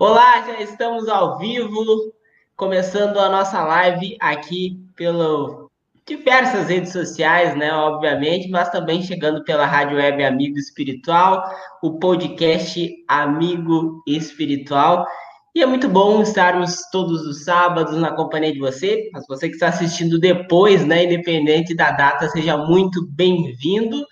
Olá, 0.00 0.46
já 0.46 0.60
estamos 0.60 1.08
ao 1.08 1.38
vivo, 1.38 2.14
começando 2.54 3.18
a 3.18 3.28
nossa 3.28 3.60
live 3.64 4.16
aqui 4.20 4.78
pelo 4.94 5.72
diversas 6.06 6.68
redes 6.68 6.92
sociais, 6.92 7.56
né, 7.56 7.72
obviamente, 7.72 8.48
mas 8.48 8.70
também 8.70 9.02
chegando 9.02 9.42
pela 9.42 9.66
Rádio 9.66 9.96
Web 9.96 10.22
Amigo 10.22 10.56
Espiritual, 10.56 11.42
o 11.82 11.98
podcast 11.98 12.88
Amigo 13.08 14.00
Espiritual. 14.06 15.04
E 15.52 15.64
é 15.64 15.66
muito 15.66 15.88
bom 15.88 16.22
estarmos 16.22 16.76
todos 16.92 17.22
os 17.22 17.42
sábados 17.42 17.96
na 17.96 18.12
companhia 18.12 18.52
de 18.52 18.60
você, 18.60 19.10
mas 19.12 19.26
você 19.26 19.48
que 19.48 19.54
está 19.54 19.66
assistindo 19.66 20.20
depois, 20.20 20.86
né, 20.86 21.06
independente 21.06 21.74
da 21.74 21.90
data, 21.90 22.28
seja 22.28 22.56
muito 22.56 23.04
bem-vindo. 23.10 24.06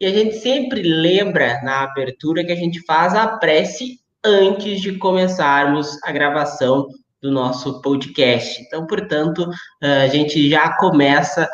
E 0.00 0.06
a 0.06 0.10
gente 0.10 0.36
sempre 0.36 0.82
lembra 0.82 1.60
na 1.64 1.82
abertura 1.82 2.44
que 2.44 2.52
a 2.52 2.56
gente 2.56 2.80
faz 2.86 3.12
a 3.16 3.26
prece 3.38 4.01
antes 4.24 4.80
de 4.80 4.98
começarmos 4.98 5.98
a 6.04 6.12
gravação 6.12 6.86
do 7.20 7.30
nosso 7.30 7.80
podcast. 7.80 8.60
Então, 8.62 8.86
portanto, 8.86 9.48
a 9.80 10.06
gente 10.08 10.48
já 10.50 10.76
começa 10.76 11.48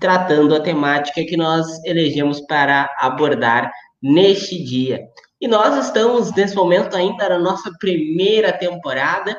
tratando 0.00 0.54
a 0.54 0.60
temática 0.60 1.24
que 1.24 1.36
nós 1.36 1.66
elegemos 1.84 2.40
para 2.40 2.88
abordar 2.98 3.70
neste 4.02 4.62
dia. 4.62 5.00
E 5.40 5.46
nós 5.48 5.86
estamos, 5.86 6.34
nesse 6.34 6.54
momento, 6.54 6.96
ainda 6.96 7.28
na 7.28 7.38
nossa 7.38 7.70
primeira 7.78 8.52
temporada. 8.52 9.36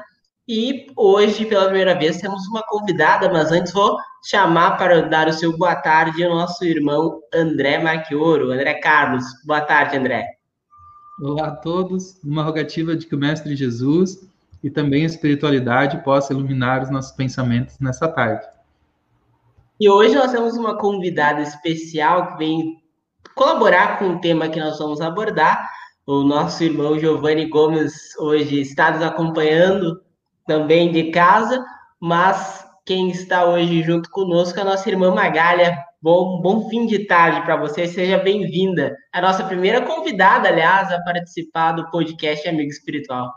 E 0.47 0.87
hoje, 0.95 1.45
pela 1.45 1.65
primeira 1.65 1.97
vez, 1.97 2.17
temos 2.19 2.47
uma 2.47 2.63
convidada, 2.67 3.29
mas 3.31 3.51
antes 3.51 3.71
vou 3.71 3.95
chamar 4.25 4.77
para 4.77 5.01
dar 5.01 5.27
o 5.27 5.33
seu 5.33 5.57
boa 5.57 5.75
tarde 5.75 6.23
ao 6.23 6.35
nosso 6.35 6.63
irmão 6.65 7.19
André 7.33 7.77
Marquioro. 7.77 8.51
André 8.51 8.75
Carlos. 8.75 9.23
Boa 9.45 9.61
tarde, 9.61 9.97
André. 9.97 10.40
Olá 11.23 11.49
a 11.49 11.55
todos, 11.55 12.19
uma 12.23 12.41
rogativa 12.41 12.95
de 12.95 13.05
que 13.05 13.13
o 13.13 13.17
Mestre 13.17 13.55
Jesus 13.55 14.27
e 14.63 14.71
também 14.71 15.03
a 15.03 15.05
espiritualidade 15.05 16.03
possa 16.03 16.33
iluminar 16.33 16.81
os 16.81 16.89
nossos 16.89 17.11
pensamentos 17.11 17.77
nessa 17.79 18.07
tarde. 18.07 18.43
E 19.79 19.87
hoje 19.87 20.15
nós 20.15 20.31
temos 20.31 20.57
uma 20.57 20.79
convidada 20.79 21.43
especial 21.43 22.31
que 22.31 22.37
vem 22.39 22.81
colaborar 23.35 23.99
com 23.99 24.15
o 24.15 24.19
tema 24.19 24.49
que 24.49 24.59
nós 24.59 24.79
vamos 24.79 24.99
abordar. 24.99 25.69
O 26.07 26.23
nosso 26.23 26.63
irmão 26.63 26.97
Giovanni 26.97 27.45
Gomes 27.45 28.17
hoje 28.17 28.59
está 28.59 28.89
nos 28.89 29.03
acompanhando 29.03 30.01
também 30.47 30.91
de 30.91 31.11
casa, 31.11 31.63
mas 31.99 32.65
quem 32.85 33.11
está 33.11 33.45
hoje 33.45 33.83
junto 33.83 34.09
conosco 34.09 34.57
é 34.57 34.61
a 34.61 34.65
nossa 34.65 34.89
irmã 34.89 35.13
Magália. 35.13 35.77
Bom, 36.01 36.41
bom 36.41 36.67
fim 36.67 36.87
de 36.87 37.05
tarde 37.05 37.41
para 37.43 37.55
você, 37.55 37.85
seja 37.85 38.17
bem-vinda. 38.17 38.95
A 39.13 39.21
nossa 39.21 39.43
primeira 39.43 39.81
convidada, 39.85 40.49
aliás, 40.49 40.91
a 40.91 40.99
participar 41.03 41.73
do 41.73 41.89
podcast 41.91 42.47
Amigo 42.49 42.71
Espiritual. 42.71 43.31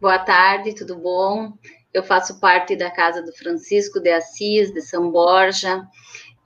Boa 0.00 0.20
tarde, 0.20 0.72
tudo 0.72 0.96
bom? 0.96 1.52
Eu 1.92 2.04
faço 2.04 2.38
parte 2.38 2.76
da 2.76 2.90
casa 2.90 3.22
do 3.22 3.32
Francisco 3.32 3.98
de 3.98 4.10
Assis, 4.10 4.72
de 4.72 4.82
São 4.82 5.10
Borja. 5.10 5.82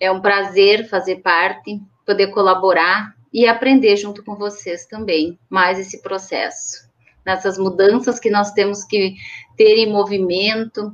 É 0.01 0.11
um 0.11 0.23
prazer 0.23 0.89
fazer 0.89 1.17
parte, 1.17 1.79
poder 2.07 2.29
colaborar 2.29 3.15
e 3.31 3.47
aprender 3.47 3.97
junto 3.98 4.25
com 4.25 4.35
vocês 4.35 4.87
também 4.87 5.39
mais 5.51 5.79
esse 5.79 6.01
processo. 6.01 6.91
Nessas 7.25 7.59
mudanças 7.59 8.19
que 8.19 8.31
nós 8.31 8.53
temos 8.53 8.83
que 8.83 9.15
ter 9.57 9.77
em 9.77 9.93
movimento, 9.93 10.93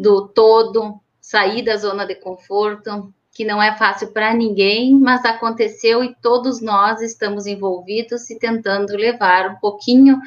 do 0.00 0.26
todo, 0.26 0.98
sair 1.20 1.62
da 1.62 1.76
zona 1.76 2.06
de 2.06 2.14
conforto, 2.14 3.12
que 3.30 3.44
não 3.44 3.62
é 3.62 3.76
fácil 3.76 4.08
para 4.12 4.32
ninguém, 4.32 4.98
mas 4.98 5.24
aconteceu 5.26 6.02
e 6.02 6.14
todos 6.22 6.62
nós 6.62 7.02
estamos 7.02 7.46
envolvidos 7.46 8.30
e 8.30 8.38
tentando 8.38 8.96
levar 8.96 9.50
um 9.50 9.56
pouquinho 9.56 10.18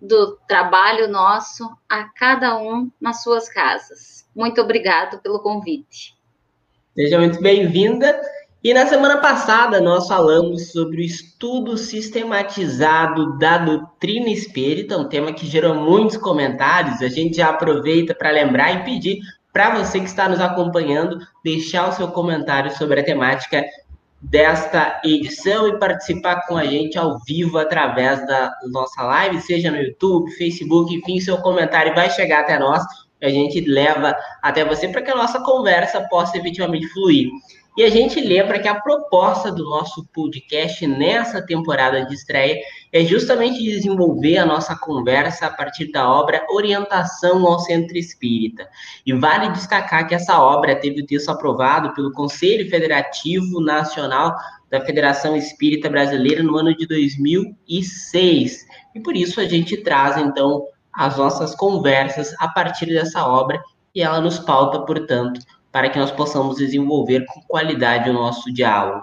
do 0.00 0.36
trabalho 0.46 1.08
nosso 1.08 1.68
a 1.88 2.04
cada 2.04 2.58
um 2.58 2.90
nas 3.00 3.22
suas 3.22 3.48
casas. 3.48 4.26
Muito 4.36 4.60
obrigado 4.60 5.18
pelo 5.22 5.40
convite. 5.40 6.14
Seja 6.94 7.18
muito 7.18 7.40
bem-vinda. 7.40 8.20
E 8.62 8.74
na 8.74 8.86
semana 8.86 9.16
passada 9.16 9.80
nós 9.80 10.06
falamos 10.06 10.70
sobre 10.70 10.98
o 10.98 11.04
estudo 11.04 11.78
sistematizado 11.78 13.38
da 13.38 13.56
doutrina 13.56 14.28
espírita, 14.28 14.98
um 14.98 15.08
tema 15.08 15.32
que 15.32 15.46
gerou 15.46 15.74
muitos 15.74 16.18
comentários. 16.18 17.00
A 17.00 17.08
gente 17.08 17.38
já 17.38 17.48
aproveita 17.48 18.14
para 18.14 18.30
lembrar 18.30 18.72
e 18.72 18.84
pedir 18.84 19.18
para 19.50 19.78
você 19.78 19.98
que 19.98 20.04
está 20.04 20.28
nos 20.28 20.40
acompanhando, 20.40 21.18
deixar 21.42 21.88
o 21.88 21.92
seu 21.92 22.08
comentário 22.08 22.70
sobre 22.76 23.00
a 23.00 23.04
temática 23.04 23.64
desta 24.20 25.00
edição 25.02 25.66
e 25.66 25.78
participar 25.78 26.46
com 26.46 26.54
a 26.54 26.66
gente 26.66 26.98
ao 26.98 27.18
vivo 27.26 27.56
através 27.56 28.26
da 28.26 28.52
nossa 28.70 29.02
live, 29.02 29.40
seja 29.40 29.70
no 29.70 29.78
YouTube, 29.78 30.30
Facebook, 30.32 30.94
enfim, 30.94 31.18
seu 31.18 31.38
comentário 31.38 31.94
vai 31.94 32.10
chegar 32.10 32.40
até 32.40 32.58
nós, 32.58 32.84
a 33.22 33.28
gente 33.30 33.60
leva 33.62 34.14
até 34.42 34.64
você 34.64 34.88
para 34.88 35.00
que 35.00 35.10
a 35.10 35.16
nossa 35.16 35.40
conversa 35.40 36.06
possa 36.08 36.36
efetivamente 36.36 36.86
fluir. 36.88 37.30
E 37.80 37.82
a 37.82 37.88
gente 37.88 38.20
lembra 38.20 38.58
que 38.58 38.68
a 38.68 38.78
proposta 38.78 39.50
do 39.50 39.64
nosso 39.64 40.04
podcast 40.12 40.86
nessa 40.86 41.40
temporada 41.40 42.04
de 42.04 42.12
estreia 42.12 42.60
é 42.92 43.02
justamente 43.06 43.62
desenvolver 43.62 44.36
a 44.36 44.44
nossa 44.44 44.76
conversa 44.76 45.46
a 45.46 45.50
partir 45.50 45.90
da 45.90 46.06
obra 46.06 46.44
Orientação 46.50 47.46
ao 47.46 47.58
Centro 47.58 47.96
Espírita. 47.96 48.68
E 49.06 49.14
vale 49.14 49.48
destacar 49.48 50.06
que 50.06 50.14
essa 50.14 50.38
obra 50.42 50.76
teve 50.76 51.00
o 51.00 51.06
texto 51.06 51.30
aprovado 51.30 51.94
pelo 51.94 52.12
Conselho 52.12 52.68
Federativo 52.68 53.62
Nacional 53.62 54.36
da 54.68 54.82
Federação 54.82 55.34
Espírita 55.34 55.88
Brasileira 55.88 56.42
no 56.42 56.58
ano 56.58 56.76
de 56.76 56.86
2006. 56.86 58.66
E 58.94 59.00
por 59.00 59.16
isso 59.16 59.40
a 59.40 59.44
gente 59.44 59.78
traz, 59.78 60.18
então, 60.18 60.66
as 60.92 61.16
nossas 61.16 61.54
conversas 61.54 62.34
a 62.40 62.48
partir 62.48 62.84
dessa 62.84 63.26
obra 63.26 63.58
e 63.94 64.02
ela 64.02 64.20
nos 64.20 64.38
pauta, 64.38 64.80
portanto, 64.80 65.40
para 65.72 65.88
que 65.88 65.98
nós 65.98 66.10
possamos 66.10 66.56
desenvolver 66.56 67.24
com 67.26 67.40
qualidade 67.42 68.10
o 68.10 68.14
nosso 68.14 68.52
diálogo. 68.52 69.02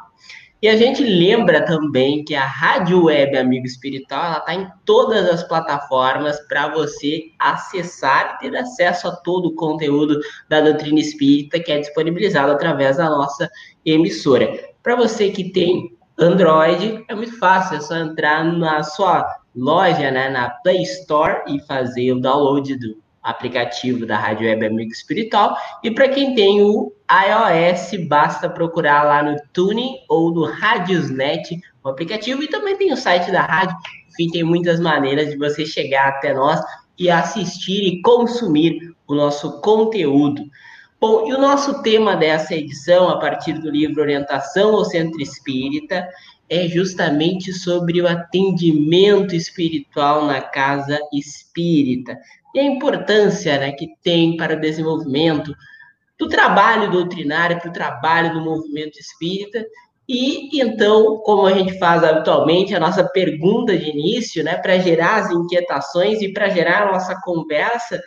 E 0.60 0.68
a 0.68 0.76
gente 0.76 1.04
lembra 1.04 1.64
também 1.64 2.24
que 2.24 2.34
a 2.34 2.44
Rádio 2.44 3.06
Web 3.06 3.38
Amigo 3.38 3.68
Espiritual 3.68 4.26
ela 4.26 4.38
está 4.40 4.56
em 4.56 4.68
todas 4.86 5.30
as 5.30 5.44
plataformas 5.44 6.40
para 6.48 6.70
você 6.70 7.26
acessar 7.38 8.40
e 8.42 8.50
ter 8.50 8.58
acesso 8.58 9.08
a 9.08 9.16
todo 9.18 9.50
o 9.50 9.56
conteúdo 9.56 10.20
da 10.50 10.60
doutrina 10.60 11.00
espírita 11.00 11.60
que 11.60 11.72
é 11.72 11.80
disponibilizado 11.80 12.52
através 12.52 12.98
da 12.98 13.08
nossa 13.08 13.48
emissora. 13.86 14.52
Para 14.82 14.96
você 14.96 15.30
que 15.30 15.52
tem 15.52 15.96
Android, 16.18 17.06
é 17.08 17.14
muito 17.14 17.38
fácil, 17.38 17.78
é 17.78 17.80
só 17.80 17.96
entrar 17.96 18.44
na 18.44 18.82
sua 18.82 19.28
loja, 19.56 20.10
né, 20.10 20.30
na 20.30 20.50
Play 20.50 20.82
Store 20.82 21.44
e 21.48 21.60
fazer 21.68 22.14
o 22.14 22.20
download 22.20 22.76
do 22.78 22.98
aplicativo 23.24 24.06
da 24.06 24.18
Rádio 24.18 24.48
Web 24.48 24.66
Amigo 24.66 24.92
Espiritual. 24.92 25.58
E 25.84 25.92
para 25.92 26.10
quem 26.10 26.34
tem 26.34 26.62
o 26.62 26.94
iOS, 27.12 28.08
basta 28.08 28.50
procurar 28.50 29.04
lá 29.04 29.24
no 29.24 29.36
Tuning 29.54 29.98
ou 30.08 30.32
no 30.32 30.46
Radiosnet 30.46 31.60
o 31.84 31.90
aplicativo. 31.90 32.44
E 32.44 32.48
também 32.48 32.78
tem 32.78 32.94
o 32.94 32.98
site 32.98 33.32
da 33.32 33.42
rádio. 33.42 33.76
Enfim, 34.10 34.30
tem 34.32 34.44
muitas 34.44 34.80
maneiras 34.80 35.30
de 35.30 35.38
você 35.38 35.66
chegar 35.66 36.08
até 36.08 36.34
nós 36.34 36.62
e 36.98 37.10
assistir 37.10 37.84
e 37.84 38.02
consumir 38.02 38.96
o 39.08 39.14
nosso 39.14 39.62
conteúdo. 39.62 40.44
Bom, 41.00 41.28
e 41.28 41.34
o 41.34 41.38
nosso 41.38 41.84
tema 41.84 42.16
dessa 42.16 42.56
edição, 42.56 43.08
a 43.08 43.20
partir 43.20 43.54
do 43.54 43.70
livro 43.70 44.02
Orientação 44.02 44.76
ao 44.76 44.84
Centro 44.84 45.22
Espírita, 45.22 46.08
é 46.50 46.68
justamente 46.68 47.54
sobre 47.54 48.02
o 48.02 48.08
atendimento 48.08 49.36
espiritual 49.36 50.26
na 50.26 50.42
casa 50.42 50.98
espírita 51.14 52.18
e 52.58 52.60
a 52.60 52.64
importância 52.64 53.60
né, 53.60 53.72
que 53.72 53.88
tem 54.04 54.36
para 54.36 54.56
o 54.56 54.60
desenvolvimento 54.60 55.54
do 56.18 56.28
trabalho 56.28 56.90
doutrinário, 56.90 57.60
para 57.60 57.70
o 57.70 57.74
trabalho 57.74 58.34
do 58.34 58.42
movimento 58.42 59.00
espírita. 59.00 59.64
E 60.10 60.60
então, 60.60 61.18
como 61.18 61.46
a 61.46 61.54
gente 61.54 61.78
faz 61.78 62.04
habitualmente, 62.04 62.74
a 62.74 62.80
nossa 62.80 63.04
pergunta 63.04 63.78
de 63.78 63.90
início, 63.90 64.44
né, 64.44 64.56
para 64.56 64.80
gerar 64.80 65.18
as 65.18 65.32
inquietações 65.32 66.22
e 66.22 66.34
para 66.34 66.50
gerar 66.50 66.88
a 66.88 66.92
nossa 66.94 67.20
conversa, 67.22 68.02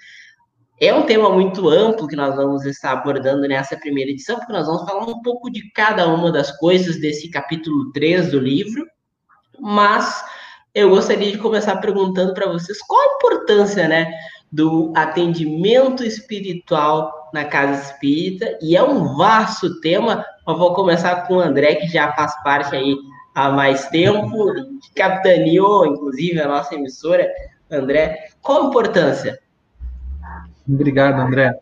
é 0.80 0.92
um 0.92 1.02
tema 1.02 1.30
muito 1.30 1.68
amplo 1.68 2.08
que 2.08 2.16
nós 2.16 2.34
vamos 2.34 2.64
estar 2.64 2.92
abordando 2.92 3.46
nessa 3.46 3.76
primeira 3.76 4.10
edição, 4.10 4.38
porque 4.38 4.52
nós 4.52 4.66
vamos 4.66 4.82
falar 4.82 5.04
um 5.04 5.22
pouco 5.22 5.50
de 5.50 5.70
cada 5.72 6.08
uma 6.08 6.32
das 6.32 6.50
coisas 6.58 6.98
desse 7.00 7.30
capítulo 7.30 7.92
3 7.92 8.32
do 8.32 8.40
livro, 8.40 8.84
mas 9.60 10.24
eu 10.74 10.88
gostaria 10.88 11.30
de 11.30 11.38
começar 11.38 11.76
perguntando 11.76 12.32
para 12.32 12.50
vocês 12.50 12.78
qual 12.80 13.00
a 13.00 13.14
importância, 13.16 13.86
né, 13.86 14.10
do 14.52 14.92
atendimento 14.96 16.04
espiritual 16.04 17.30
na 17.32 17.44
casa 17.44 17.92
espírita, 17.92 18.58
e 18.60 18.76
é 18.76 18.82
um 18.82 19.16
vasto 19.16 19.80
tema, 19.80 20.24
eu 20.46 20.56
vou 20.56 20.74
começar 20.74 21.26
com 21.26 21.36
o 21.36 21.40
André, 21.40 21.76
que 21.76 21.86
já 21.86 22.12
faz 22.12 22.34
parte 22.42 22.74
aí 22.74 22.96
há 23.34 23.50
mais 23.50 23.86
tempo, 23.88 24.52
capitaneou, 24.94 25.86
inclusive, 25.86 26.40
a 26.40 26.48
nossa 26.48 26.74
emissora. 26.74 27.28
André, 27.70 28.30
qual 28.42 28.64
a 28.64 28.66
importância? 28.66 29.38
Obrigado, 30.68 31.20
André. 31.20 31.56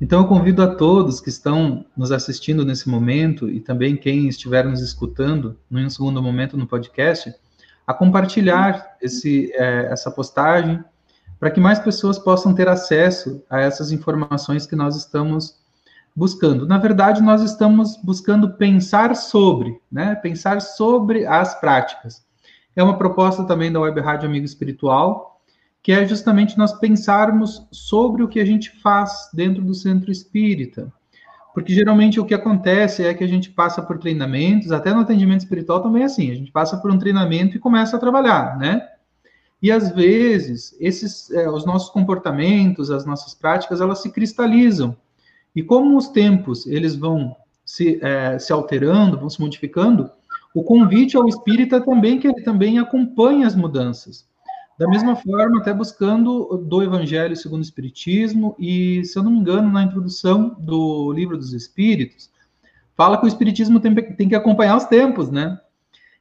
Então, 0.00 0.22
eu 0.22 0.26
convido 0.26 0.62
a 0.62 0.74
todos 0.74 1.20
que 1.20 1.28
estão 1.28 1.84
nos 1.96 2.10
assistindo 2.10 2.64
nesse 2.64 2.88
momento 2.88 3.48
e 3.48 3.60
também 3.60 3.96
quem 3.96 4.26
estiver 4.26 4.64
nos 4.64 4.80
escutando, 4.80 5.58
num 5.70 5.88
segundo 5.88 6.22
momento 6.22 6.56
no 6.56 6.66
podcast, 6.66 7.32
a 7.86 7.94
compartilhar 7.94 8.96
esse, 9.00 9.52
é, 9.54 9.86
essa 9.92 10.10
postagem, 10.10 10.82
para 11.44 11.50
que 11.50 11.60
mais 11.60 11.78
pessoas 11.78 12.18
possam 12.18 12.54
ter 12.54 12.70
acesso 12.70 13.44
a 13.50 13.60
essas 13.60 13.92
informações 13.92 14.64
que 14.64 14.74
nós 14.74 14.96
estamos 14.96 15.60
buscando. 16.16 16.66
Na 16.66 16.78
verdade, 16.78 17.22
nós 17.22 17.42
estamos 17.42 17.98
buscando 18.02 18.54
pensar 18.54 19.14
sobre, 19.14 19.78
né? 19.92 20.14
Pensar 20.14 20.62
sobre 20.62 21.26
as 21.26 21.60
práticas. 21.60 22.24
É 22.74 22.82
uma 22.82 22.96
proposta 22.96 23.44
também 23.44 23.70
da 23.70 23.78
Web 23.78 24.00
Rádio 24.00 24.26
Amigo 24.26 24.46
Espiritual, 24.46 25.38
que 25.82 25.92
é 25.92 26.08
justamente 26.08 26.56
nós 26.56 26.72
pensarmos 26.78 27.68
sobre 27.70 28.22
o 28.22 28.28
que 28.28 28.40
a 28.40 28.46
gente 28.46 28.80
faz 28.80 29.28
dentro 29.34 29.62
do 29.62 29.74
centro 29.74 30.10
espírita. 30.10 30.90
Porque 31.52 31.74
geralmente 31.74 32.18
o 32.18 32.24
que 32.24 32.32
acontece 32.32 33.04
é 33.04 33.12
que 33.12 33.22
a 33.22 33.28
gente 33.28 33.50
passa 33.50 33.82
por 33.82 33.98
treinamentos, 33.98 34.72
até 34.72 34.94
no 34.94 35.00
atendimento 35.00 35.40
espiritual 35.40 35.82
também 35.82 36.04
é 36.04 36.06
assim, 36.06 36.30
a 36.30 36.34
gente 36.36 36.50
passa 36.50 36.78
por 36.78 36.90
um 36.90 36.98
treinamento 36.98 37.54
e 37.54 37.60
começa 37.60 37.98
a 37.98 38.00
trabalhar, 38.00 38.56
né? 38.56 38.88
E 39.64 39.72
às 39.72 39.90
vezes 39.92 40.76
esses, 40.78 41.30
é, 41.30 41.48
os 41.48 41.64
nossos 41.64 41.88
comportamentos, 41.88 42.90
as 42.90 43.06
nossas 43.06 43.32
práticas, 43.32 43.80
elas 43.80 44.02
se 44.02 44.12
cristalizam. 44.12 44.94
E 45.56 45.62
como 45.62 45.96
os 45.96 46.08
tempos 46.08 46.66
eles 46.66 46.94
vão 46.94 47.34
se, 47.64 47.98
é, 48.04 48.38
se 48.38 48.52
alterando, 48.52 49.18
vão 49.18 49.30
se 49.30 49.40
modificando, 49.40 50.10
o 50.54 50.62
convite 50.62 51.16
ao 51.16 51.26
espírita 51.26 51.80
também 51.80 52.18
que 52.18 52.28
ele 52.28 52.42
também 52.42 52.78
acompanhe 52.78 53.42
as 53.42 53.54
mudanças. 53.54 54.28
Da 54.78 54.86
mesma 54.86 55.16
forma, 55.16 55.60
até 55.60 55.72
buscando 55.72 56.58
do 56.58 56.82
Evangelho 56.82 57.34
segundo 57.34 57.60
o 57.60 57.64
Espiritismo, 57.64 58.54
e, 58.58 59.02
se 59.06 59.18
eu 59.18 59.22
não 59.22 59.30
me 59.30 59.38
engano, 59.38 59.72
na 59.72 59.82
introdução 59.82 60.56
do 60.58 61.10
Livro 61.10 61.38
dos 61.38 61.54
Espíritos, 61.54 62.30
fala 62.94 63.16
que 63.16 63.24
o 63.24 63.28
Espiritismo 63.28 63.80
tem, 63.80 63.94
tem 63.94 64.28
que 64.28 64.34
acompanhar 64.34 64.76
os 64.76 64.84
tempos, 64.84 65.30
né? 65.30 65.58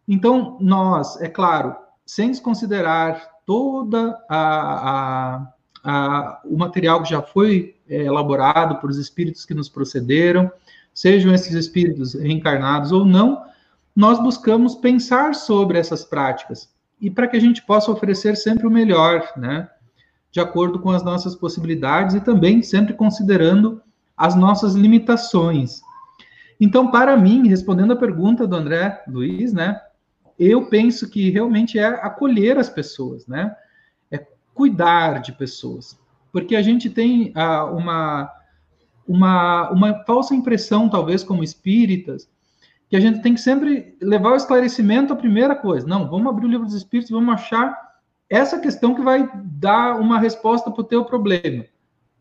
Então, 0.08 0.58
nós, 0.62 1.20
é 1.20 1.28
claro, 1.28 1.76
sem 2.06 2.30
desconsiderar 2.30 3.33
toda 3.46 4.18
a, 4.30 4.92
a, 4.92 5.54
a, 5.84 6.42
o 6.46 6.58
material 6.58 7.04
que 7.04 7.10
já 7.10 7.22
foi 7.22 7.76
é, 7.88 8.04
elaborado 8.04 8.80
por 8.80 8.90
os 8.90 8.98
espíritos 8.98 9.46
que 9.46 9.54
nos 9.54 9.70
procederam, 9.70 10.52
sejam 10.94 11.34
esses 11.34 11.54
espíritos 11.54 12.14
reencarnados 12.14 12.92
ou 12.92 13.06
não, 13.06 13.44
nós 13.96 14.20
buscamos 14.20 14.76
pensar 14.76 15.36
sobre 15.36 15.78
essas 15.78 16.04
práticas 16.04 16.70
e 17.00 17.10
para 17.10 17.28
que 17.28 17.38
a 17.38 17.40
gente 17.40 17.62
possa 17.64 17.92
oferecer 17.92 18.36
sempre 18.36 18.66
o 18.66 18.72
melhor, 18.72 19.28
né? 19.36 19.70
De 20.32 20.40
acordo 20.40 20.80
com 20.80 20.90
as 20.90 21.04
nossas 21.04 21.36
possibilidades 21.36 22.16
e 22.16 22.22
também 22.22 22.64
sempre 22.64 22.94
considerando 22.94 23.82
as 24.18 24.36
nossas 24.36 24.74
limitações. 24.74 25.82
Então, 26.60 26.90
para 26.90 27.18
mim, 27.18 27.48
respondendo 27.48 27.94
a 27.94 27.98
pergunta 27.98 28.48
do 28.48 28.56
André 28.56 29.04
Luiz, 29.08 29.54
né? 29.54 29.82
Eu 30.38 30.68
penso 30.68 31.10
que 31.10 31.30
realmente 31.30 31.78
é 31.78 31.86
acolher 31.86 32.58
as 32.58 32.70
pessoas, 32.70 33.28
né? 33.28 33.56
É 34.12 34.26
cuidar 34.54 35.22
de 35.22 35.32
pessoas. 35.32 36.00
Porque 36.32 36.56
a 36.56 36.62
gente 36.62 36.90
tem 36.90 37.32
ah, 37.36 37.66
uma, 37.66 38.32
uma, 39.08 39.70
uma 39.70 40.04
falsa 40.06 40.34
impressão, 40.34 40.90
talvez, 40.90 41.24
como 41.24 41.44
espíritas, 41.44 42.28
que 42.90 42.96
a 42.96 43.00
gente 43.00 43.22
tem 43.22 43.34
que 43.34 43.42
sempre 43.42 43.98
levar 44.02 44.34
o 44.34 44.36
esclarecimento 44.36 45.14
à 45.14 45.16
primeira 45.16 45.56
coisa. 45.56 45.88
Não, 45.88 46.10
vamos 46.10 46.28
abrir 46.28 46.46
o 46.46 46.50
livro 46.50 46.66
dos 46.66 46.76
Espíritos, 46.76 47.12
vamos 47.12 47.34
achar 47.34 47.76
essa 48.30 48.60
questão 48.60 48.96
que 48.96 49.02
vai 49.02 49.30
dar 49.46 50.00
uma 50.00 50.20
resposta 50.20 50.72
para 50.72 50.82
o 50.82 50.86
teu 50.86 51.06
problema. 51.06 51.66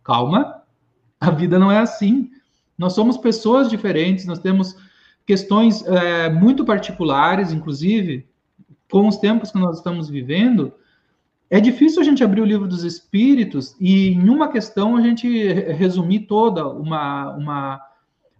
Calma, 0.04 0.62
a 1.20 1.30
vida 1.30 1.58
não 1.58 1.70
é 1.70 1.78
assim. 1.78 2.30
Nós 2.76 2.94
somos 2.94 3.16
pessoas 3.16 3.68
diferentes, 3.68 4.26
nós 4.26 4.38
temos 4.38 4.76
questões 5.26 5.84
é, 5.86 6.30
muito 6.30 6.64
particulares, 6.64 7.52
inclusive, 7.52 8.26
com 8.90 9.08
os 9.08 9.16
tempos 9.16 9.50
que 9.50 9.58
nós 9.58 9.78
estamos 9.78 10.08
vivendo. 10.08 10.72
É 11.50 11.60
difícil 11.60 12.00
a 12.00 12.04
gente 12.04 12.24
abrir 12.24 12.40
o 12.40 12.46
livro 12.46 12.66
dos 12.66 12.82
Espíritos 12.82 13.76
e, 13.80 14.10
em 14.10 14.28
uma 14.28 14.48
questão, 14.48 14.96
a 14.96 15.00
gente 15.00 15.52
resumir 15.52 16.20
toda 16.20 16.66
uma, 16.68 17.30
uma 17.36 17.92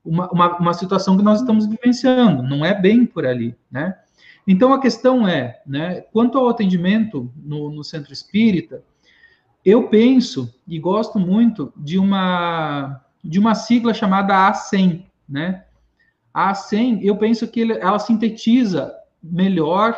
uma, 0.05 0.29
uma, 0.31 0.56
uma 0.58 0.75
situação 0.75 1.17
que 1.17 1.23
nós 1.23 1.40
estamos 1.40 1.67
vivenciando, 1.67 2.43
não 2.43 2.64
é 2.64 2.75
bem 2.75 3.06
por 3.06 3.25
ali, 3.25 3.55
né? 3.70 3.96
Então 4.46 4.73
a 4.73 4.81
questão 4.81 5.26
é, 5.26 5.61
né, 5.64 6.00
quanto 6.12 6.37
ao 6.37 6.49
atendimento 6.49 7.31
no, 7.37 7.70
no 7.70 7.84
centro 7.84 8.12
espírita, 8.12 8.82
eu 9.64 9.88
penso 9.88 10.52
e 10.67 10.79
gosto 10.79 11.19
muito 11.19 11.73
de 11.76 11.99
uma 11.99 13.00
de 13.25 13.38
uma 13.38 13.55
sigla 13.55 13.94
chamada 13.94 14.34
A100, 14.50 15.05
né? 15.29 15.64
A 16.32 16.52
A100, 16.52 17.00
eu 17.02 17.17
penso 17.17 17.46
que 17.46 17.73
ela 17.73 17.99
sintetiza 17.99 18.94
melhor 19.23 19.96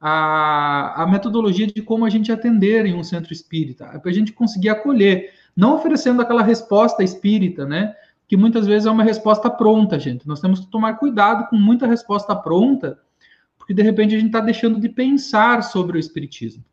a, 0.00 1.02
a 1.02 1.06
metodologia 1.06 1.66
de 1.66 1.82
como 1.82 2.04
a 2.04 2.10
gente 2.10 2.30
atender 2.30 2.84
em 2.86 2.94
um 2.94 3.02
centro 3.02 3.32
espírita, 3.32 3.86
para 3.98 4.10
a 4.10 4.14
gente 4.14 4.32
conseguir 4.32 4.68
acolher, 4.68 5.32
não 5.56 5.74
oferecendo 5.74 6.20
aquela 6.20 6.42
resposta 6.42 7.02
espírita, 7.02 7.64
né? 7.64 7.94
que 8.28 8.36
muitas 8.36 8.66
vezes 8.66 8.86
é 8.86 8.90
uma 8.90 9.04
resposta 9.04 9.48
pronta, 9.48 9.98
gente. 9.98 10.26
Nós 10.26 10.40
temos 10.40 10.60
que 10.60 10.66
tomar 10.66 10.94
cuidado 10.94 11.48
com 11.48 11.56
muita 11.56 11.86
resposta 11.86 12.34
pronta, 12.34 12.98
porque 13.56 13.72
de 13.72 13.82
repente 13.82 14.14
a 14.14 14.18
gente 14.18 14.28
está 14.28 14.40
deixando 14.40 14.80
de 14.80 14.88
pensar 14.88 15.62
sobre 15.62 15.96
o 15.96 16.00
Espiritismo. 16.00 16.64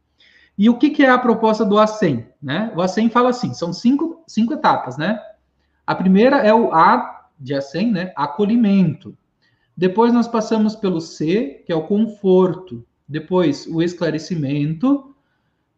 E 0.58 0.70
o 0.70 0.78
que, 0.78 0.90
que 0.90 1.04
é 1.04 1.10
a 1.10 1.18
proposta 1.18 1.66
do 1.66 1.76
A100? 1.76 2.26
Né? 2.42 2.72
O 2.76 2.80
A100 2.80 3.10
fala 3.10 3.30
assim: 3.30 3.54
são 3.54 3.72
cinco, 3.72 4.24
cinco 4.28 4.54
etapas, 4.54 4.98
né? 4.98 5.20
A 5.86 5.96
primeira 5.96 6.38
é 6.38 6.54
o 6.54 6.74
A 6.74 7.23
de 7.44 7.54
A100, 7.54 7.92
né? 7.92 8.14
Acolhimento. 8.16 9.16
Depois 9.76 10.14
nós 10.14 10.28
passamos 10.28 10.76
pelo 10.76 11.02
C, 11.02 11.64
que 11.66 11.72
é 11.72 11.76
o 11.76 11.88
conforto. 11.88 12.86
Depois 13.08 13.68
o 13.68 13.82
esclarecimento. 13.82 15.14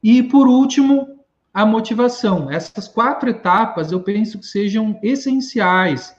E 0.03 0.21
por 0.21 0.47
último, 0.47 1.07
a 1.53 1.65
motivação. 1.65 2.51
Essas 2.51 2.87
quatro 2.87 3.29
etapas 3.29 3.91
eu 3.91 4.01
penso 4.01 4.39
que 4.39 4.45
sejam 4.45 4.99
essenciais 5.01 6.15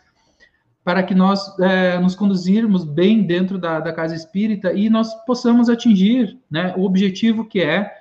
para 0.83 1.03
que 1.03 1.15
nós 1.15 1.59
é, 1.59 1.99
nos 1.99 2.15
conduzirmos 2.15 2.85
bem 2.85 3.25
dentro 3.25 3.59
da, 3.59 3.81
da, 3.81 3.93
casa 3.93 4.15
espírita 4.15 4.73
e 4.73 4.89
nós 4.89 5.13
possamos 5.25 5.69
atingir 5.69 6.39
né, 6.49 6.73
o 6.77 6.85
objetivo 6.85 7.45
que 7.45 7.61
é 7.61 7.93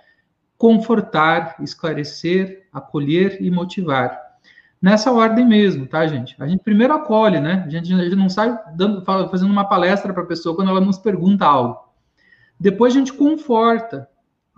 confortar, 0.58 1.56
esclarecer, 1.62 2.68
acolher 2.72 3.42
e 3.42 3.50
motivar. 3.50 4.25
Nessa 4.86 5.12
ordem 5.12 5.44
mesmo, 5.44 5.88
tá, 5.88 6.06
gente? 6.06 6.36
A 6.38 6.48
gente 6.48 6.62
primeiro 6.62 6.94
acolhe, 6.94 7.40
né? 7.40 7.64
A 7.66 7.70
gente, 7.72 7.92
a 7.92 8.04
gente 8.04 8.16
não 8.16 8.30
sai 8.30 8.56
dando, 8.76 9.04
fazendo 9.04 9.50
uma 9.50 9.68
palestra 9.68 10.14
para 10.14 10.22
a 10.22 10.28
pessoa 10.28 10.56
quando 10.56 10.70
ela 10.70 10.80
nos 10.80 11.00
pergunta 11.00 11.44
algo. 11.44 11.80
Depois 12.60 12.94
a 12.94 13.00
gente 13.00 13.12
conforta, 13.12 14.08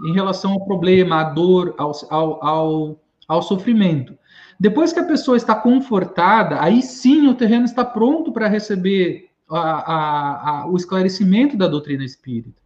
em 0.06 0.12
relação 0.14 0.52
ao 0.52 0.66
problema, 0.66 1.22
à 1.22 1.24
dor, 1.24 1.74
ao, 1.78 1.94
ao, 2.10 2.46
ao, 2.46 3.00
ao 3.26 3.42
sofrimento. 3.42 4.18
Depois 4.60 4.92
que 4.92 5.00
a 5.00 5.06
pessoa 5.06 5.38
está 5.38 5.56
confortada, 5.56 6.62
aí 6.62 6.82
sim 6.82 7.30
o 7.30 7.34
terreno 7.34 7.64
está 7.64 7.86
pronto 7.86 8.34
para 8.34 8.50
receber 8.50 9.30
a, 9.50 9.60
a, 9.60 10.50
a, 10.50 10.68
o 10.68 10.76
esclarecimento 10.76 11.56
da 11.56 11.70
doutrina 11.70 12.04
espírita. 12.04 12.62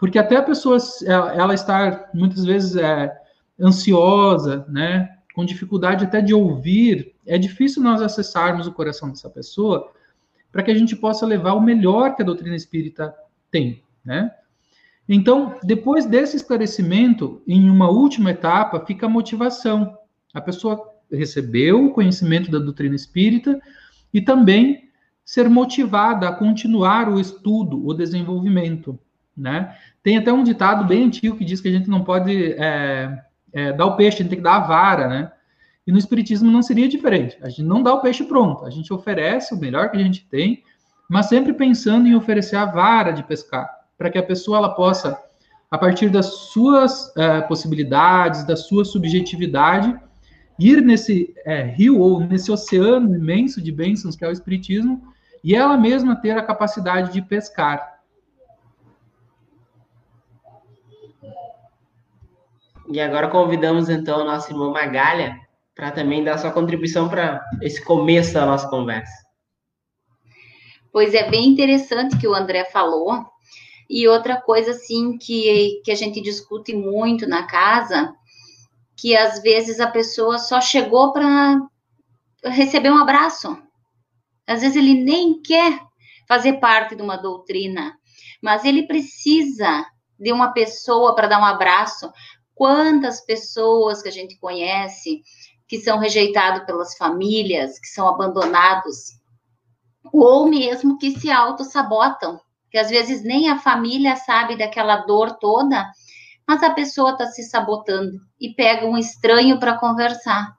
Porque 0.00 0.18
até 0.18 0.34
a 0.34 0.42
pessoa, 0.42 0.78
ela, 1.06 1.32
ela 1.32 1.54
estar 1.54 2.10
muitas 2.12 2.44
vezes 2.44 2.74
é, 2.74 3.08
ansiosa, 3.60 4.66
né, 4.68 5.21
com 5.34 5.44
dificuldade 5.44 6.04
até 6.04 6.20
de 6.20 6.34
ouvir, 6.34 7.14
é 7.26 7.38
difícil 7.38 7.82
nós 7.82 8.02
acessarmos 8.02 8.66
o 8.66 8.72
coração 8.72 9.08
dessa 9.08 9.30
pessoa 9.30 9.90
para 10.50 10.62
que 10.62 10.70
a 10.70 10.74
gente 10.74 10.94
possa 10.94 11.24
levar 11.24 11.54
o 11.54 11.60
melhor 11.60 12.14
que 12.14 12.22
a 12.22 12.24
doutrina 12.24 12.54
espírita 12.54 13.14
tem, 13.50 13.82
né? 14.04 14.30
Então, 15.08 15.58
depois 15.64 16.06
desse 16.06 16.36
esclarecimento, 16.36 17.42
em 17.46 17.68
uma 17.68 17.90
última 17.90 18.30
etapa, 18.30 18.84
fica 18.86 19.06
a 19.06 19.08
motivação. 19.08 19.96
A 20.32 20.40
pessoa 20.40 20.92
recebeu 21.10 21.86
o 21.86 21.90
conhecimento 21.90 22.50
da 22.50 22.58
doutrina 22.58 22.94
espírita 22.94 23.60
e 24.14 24.20
também 24.20 24.90
ser 25.24 25.48
motivada 25.48 26.28
a 26.28 26.34
continuar 26.34 27.08
o 27.08 27.18
estudo, 27.18 27.84
o 27.84 27.92
desenvolvimento. 27.94 28.98
Né? 29.36 29.76
Tem 30.02 30.16
até 30.16 30.32
um 30.32 30.44
ditado 30.44 30.84
bem 30.84 31.04
antigo 31.04 31.36
que 31.36 31.44
diz 31.44 31.60
que 31.60 31.68
a 31.68 31.72
gente 31.72 31.88
não 31.88 32.04
pode 32.04 32.52
é, 32.52 33.24
é, 33.52 33.72
dar 33.72 33.86
o 33.86 33.96
peixe, 33.96 34.18
a 34.18 34.20
gente 34.20 34.30
tem 34.30 34.38
que 34.38 34.44
dar 34.44 34.56
a 34.56 34.66
vara, 34.66 35.08
né? 35.08 35.32
E 35.86 35.92
no 35.92 35.98
Espiritismo 35.98 36.50
não 36.50 36.62
seria 36.62 36.88
diferente. 36.88 37.36
A 37.42 37.48
gente 37.48 37.64
não 37.64 37.82
dá 37.82 37.92
o 37.92 38.00
peixe 38.00 38.24
pronto, 38.24 38.64
a 38.64 38.70
gente 38.70 38.92
oferece 38.92 39.54
o 39.54 39.58
melhor 39.58 39.90
que 39.90 39.96
a 39.96 40.02
gente 40.02 40.26
tem, 40.28 40.62
mas 41.08 41.26
sempre 41.26 41.52
pensando 41.52 42.06
em 42.06 42.14
oferecer 42.14 42.56
a 42.56 42.64
vara 42.64 43.12
de 43.12 43.22
pescar 43.22 43.68
para 43.98 44.10
que 44.10 44.18
a 44.18 44.22
pessoa 44.22 44.58
ela 44.58 44.74
possa, 44.74 45.16
a 45.70 45.78
partir 45.78 46.08
das 46.08 46.26
suas 46.26 47.16
é, 47.16 47.40
possibilidades, 47.42 48.44
da 48.44 48.56
sua 48.56 48.84
subjetividade, 48.84 49.96
ir 50.58 50.82
nesse 50.82 51.32
é, 51.44 51.62
rio 51.62 51.98
ou 51.98 52.20
nesse 52.20 52.50
oceano 52.50 53.14
imenso 53.14 53.60
de 53.62 53.70
bênçãos 53.70 54.16
que 54.16 54.24
é 54.24 54.28
o 54.28 54.32
Espiritismo 54.32 55.02
e 55.42 55.54
ela 55.54 55.76
mesma 55.76 56.16
ter 56.16 56.32
a 56.32 56.42
capacidade 56.42 57.12
de 57.12 57.22
pescar. 57.22 58.00
E 62.88 63.00
agora 63.00 63.28
convidamos 63.28 63.88
então 63.88 64.20
a 64.20 64.24
nossa 64.24 64.50
irmã 64.50 64.70
Magalha 64.70 65.38
para 65.74 65.90
também 65.90 66.22
dar 66.22 66.38
sua 66.38 66.50
contribuição 66.50 67.08
para 67.08 67.40
esse 67.60 67.82
começo 67.82 68.34
da 68.34 68.46
nossa 68.46 68.68
conversa. 68.68 69.12
Pois 70.92 71.14
é 71.14 71.30
bem 71.30 71.48
interessante 71.48 72.18
que 72.18 72.28
o 72.28 72.34
André 72.34 72.64
falou, 72.66 73.24
E 73.88 74.06
outra 74.08 74.40
coisa, 74.40 74.70
assim, 74.70 75.18
que, 75.18 75.80
que 75.84 75.90
a 75.90 75.94
gente 75.94 76.20
discute 76.20 76.74
muito 76.74 77.26
na 77.26 77.46
casa, 77.46 78.14
que 78.96 79.16
às 79.16 79.42
vezes 79.42 79.80
a 79.80 79.86
pessoa 79.86 80.38
só 80.38 80.60
chegou 80.60 81.12
para 81.12 81.60
receber 82.44 82.90
um 82.90 82.98
abraço. 82.98 83.56
Às 84.46 84.60
vezes 84.60 84.76
ele 84.76 85.02
nem 85.02 85.40
quer 85.42 85.78
fazer 86.28 86.54
parte 86.54 86.94
de 86.94 87.02
uma 87.02 87.16
doutrina, 87.16 87.94
mas 88.42 88.64
ele 88.64 88.86
precisa 88.86 89.84
de 90.18 90.32
uma 90.32 90.52
pessoa 90.52 91.14
para 91.14 91.26
dar 91.26 91.40
um 91.40 91.44
abraço. 91.44 92.10
Quantas 92.54 93.20
pessoas 93.24 94.02
que 94.02 94.08
a 94.08 94.12
gente 94.12 94.38
conhece 94.38 95.22
que 95.66 95.80
são 95.80 95.98
rejeitados 95.98 96.64
pelas 96.66 96.96
famílias, 96.96 97.78
que 97.78 97.88
são 97.88 98.06
abandonados, 98.06 99.18
ou 100.12 100.46
mesmo 100.46 100.98
que 100.98 101.18
se 101.18 101.30
auto-sabotam, 101.30 102.38
que 102.70 102.76
às 102.76 102.90
vezes 102.90 103.22
nem 103.22 103.48
a 103.48 103.58
família 103.58 104.16
sabe 104.16 104.56
daquela 104.56 104.96
dor 104.98 105.38
toda, 105.38 105.90
mas 106.46 106.62
a 106.62 106.70
pessoa 106.70 107.12
está 107.12 107.26
se 107.26 107.42
sabotando 107.44 108.20
e 108.38 108.52
pega 108.52 108.86
um 108.86 108.98
estranho 108.98 109.58
para 109.58 109.78
conversar. 109.78 110.54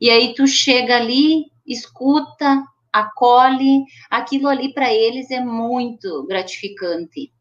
E 0.00 0.10
aí 0.10 0.34
tu 0.34 0.46
chega 0.46 0.96
ali, 0.96 1.46
escuta, 1.66 2.62
acolhe, 2.92 3.84
aquilo 4.08 4.46
ali 4.46 4.72
para 4.72 4.94
eles 4.94 5.32
é 5.32 5.40
muito 5.40 6.24
gratificante. 6.28 7.32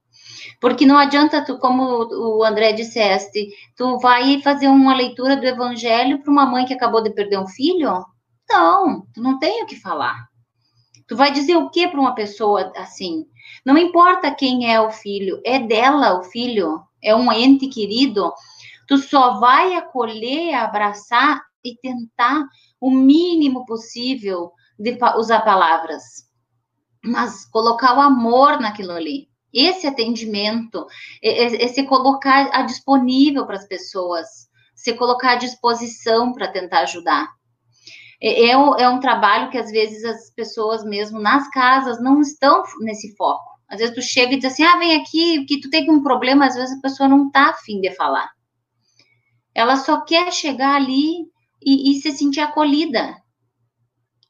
Porque 0.59 0.85
não 0.85 0.97
adianta 0.97 1.43
tu, 1.43 1.57
como 1.59 2.07
o 2.11 2.43
André 2.43 2.73
disseste, 2.73 3.49
tu 3.75 3.99
vai 3.99 4.41
fazer 4.41 4.67
uma 4.67 4.95
leitura 4.95 5.35
do 5.35 5.45
evangelho 5.45 6.21
para 6.21 6.31
uma 6.31 6.45
mãe 6.45 6.65
que 6.65 6.73
acabou 6.73 7.01
de 7.01 7.11
perder 7.11 7.39
um 7.39 7.47
filho? 7.47 8.05
Não, 8.49 9.05
tu 9.13 9.21
não 9.21 9.39
tem 9.39 9.63
o 9.63 9.65
que 9.65 9.75
falar. 9.75 10.27
Tu 11.07 11.15
vai 11.15 11.31
dizer 11.31 11.55
o 11.57 11.69
que 11.69 11.87
para 11.87 11.99
uma 11.99 12.15
pessoa 12.15 12.71
assim? 12.77 13.25
Não 13.65 13.77
importa 13.77 14.33
quem 14.33 14.71
é 14.71 14.79
o 14.79 14.91
filho, 14.91 15.41
é 15.45 15.59
dela 15.59 16.19
o 16.19 16.23
filho, 16.23 16.81
é 17.01 17.15
um 17.15 17.31
ente 17.31 17.67
querido. 17.67 18.31
Tu 18.87 18.97
só 18.97 19.39
vai 19.39 19.75
acolher, 19.75 20.53
abraçar 20.53 21.41
e 21.63 21.75
tentar 21.77 22.45
o 22.79 22.91
mínimo 22.91 23.65
possível 23.65 24.51
de 24.77 24.97
usar 25.17 25.41
palavras, 25.41 26.03
mas 27.03 27.45
colocar 27.45 27.97
o 27.97 28.01
amor 28.01 28.59
naquilo 28.59 28.91
ali 28.91 29.32
esse 29.53 29.85
atendimento, 29.85 30.85
esse 31.21 31.83
colocar 31.83 32.49
a 32.51 32.63
disponível 32.63 33.45
para 33.45 33.57
as 33.57 33.67
pessoas, 33.67 34.27
se 34.73 34.93
colocar 34.93 35.33
à 35.33 35.35
disposição 35.35 36.33
para 36.33 36.47
tentar 36.47 36.79
ajudar. 36.79 37.27
É, 38.21 38.47
é, 38.47 38.51
é, 38.51 38.89
um 38.89 38.99
trabalho 38.99 39.51
que 39.51 39.57
às 39.57 39.69
vezes 39.69 40.03
as 40.05 40.29
pessoas 40.31 40.83
mesmo 40.83 41.19
nas 41.19 41.49
casas 41.49 42.01
não 42.01 42.21
estão 42.21 42.63
nesse 42.79 43.15
foco. 43.15 43.51
Às 43.67 43.79
vezes 43.79 43.95
tu 43.95 44.01
chega 44.01 44.33
e 44.33 44.37
diz 44.37 44.51
assim, 44.51 44.63
ah, 44.63 44.77
vem 44.77 44.95
aqui, 44.95 45.45
que 45.45 45.59
tu 45.59 45.69
tem 45.69 45.89
um 45.91 46.01
problema, 46.01 46.45
às 46.45 46.55
vezes 46.55 46.77
a 46.77 46.81
pessoa 46.81 47.09
não 47.09 47.27
está 47.27 47.49
afim 47.49 47.81
de 47.81 47.91
falar. 47.91 48.29
Ela 49.53 49.75
só 49.77 50.01
quer 50.01 50.31
chegar 50.31 50.75
ali 50.75 51.27
e, 51.61 51.91
e 51.91 52.01
se 52.01 52.11
sentir 52.11 52.41
acolhida. 52.41 53.15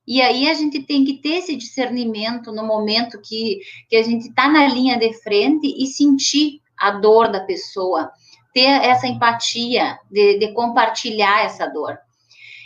E 0.06 0.22
aí 0.22 0.50
a 0.50 0.54
gente 0.54 0.84
tem 0.84 1.06
que 1.06 1.22
ter 1.22 1.38
esse 1.38 1.56
discernimento 1.56 2.52
no 2.52 2.66
momento 2.66 3.22
que, 3.22 3.60
que 3.90 3.96
a 3.96 4.04
gente 4.04 4.28
está 4.28 4.50
na 4.50 4.68
linha 4.68 4.98
de 4.98 5.14
frente 5.22 5.68
e 5.68 5.88
sentir 5.88 6.62
a 6.78 6.92
dor 6.92 7.32
da 7.32 7.42
pessoa, 7.46 8.12
ter 8.54 8.68
essa 8.68 9.08
empatia 9.08 9.98
de, 10.12 10.40
de 10.40 10.54
compartilhar 10.54 11.46
essa 11.46 11.68
dor. 11.68 11.98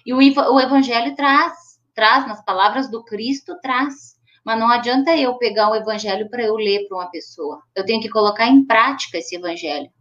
E 0.05 0.13
o, 0.13 0.17
o 0.17 0.59
Evangelho 0.59 1.15
traz, 1.15 1.53
traz 1.93 2.27
nas 2.27 2.43
palavras 2.43 2.89
do 2.89 3.03
Cristo, 3.03 3.55
traz. 3.61 4.17
Mas 4.43 4.57
não 4.57 4.69
adianta 4.69 5.15
eu 5.15 5.37
pegar 5.37 5.69
o 5.69 5.75
Evangelho 5.75 6.29
para 6.29 6.41
eu 6.43 6.55
ler 6.55 6.87
para 6.87 6.97
uma 6.97 7.11
pessoa. 7.11 7.61
Eu 7.75 7.85
tenho 7.85 8.01
que 8.01 8.09
colocar 8.09 8.47
em 8.47 8.65
prática 8.65 9.17
esse 9.17 9.35
Evangelho 9.35 9.91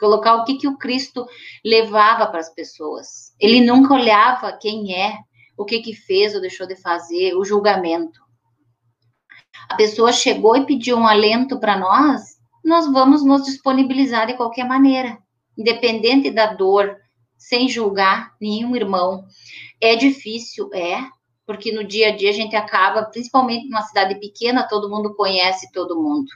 colocar 0.00 0.36
o 0.36 0.44
que, 0.44 0.56
que 0.56 0.66
o 0.66 0.78
Cristo 0.78 1.26
levava 1.62 2.26
para 2.26 2.40
as 2.40 2.52
pessoas. 2.52 3.34
Ele 3.38 3.60
nunca 3.60 3.92
olhava 3.92 4.56
quem 4.58 4.94
é, 4.94 5.18
o 5.60 5.64
que 5.66 5.80
que 5.80 5.92
fez 5.92 6.34
ou 6.34 6.40
deixou 6.40 6.66
de 6.66 6.74
fazer, 6.74 7.34
o 7.34 7.44
julgamento. 7.44 8.18
A 9.68 9.76
pessoa 9.76 10.10
chegou 10.10 10.56
e 10.56 10.64
pediu 10.64 10.96
um 10.96 11.06
alento 11.06 11.60
para 11.60 11.78
nós, 11.78 12.22
nós 12.64 12.90
vamos 12.90 13.22
nos 13.22 13.44
disponibilizar 13.44 14.26
de 14.26 14.38
qualquer 14.38 14.66
maneira, 14.66 15.18
independente 15.58 16.30
da 16.30 16.54
dor, 16.54 16.96
sem 17.36 17.68
julgar 17.68 18.32
nenhum 18.40 18.74
irmão. 18.74 19.26
É 19.78 19.94
difícil, 19.96 20.70
é, 20.72 21.04
porque 21.46 21.70
no 21.70 21.84
dia 21.84 22.08
a 22.08 22.16
dia 22.16 22.30
a 22.30 22.34
gente 22.34 22.56
acaba, 22.56 23.04
principalmente 23.04 23.68
numa 23.68 23.82
cidade 23.82 24.14
pequena, 24.18 24.66
todo 24.66 24.88
mundo 24.88 25.14
conhece 25.14 25.70
todo 25.72 26.02
mundo. 26.02 26.30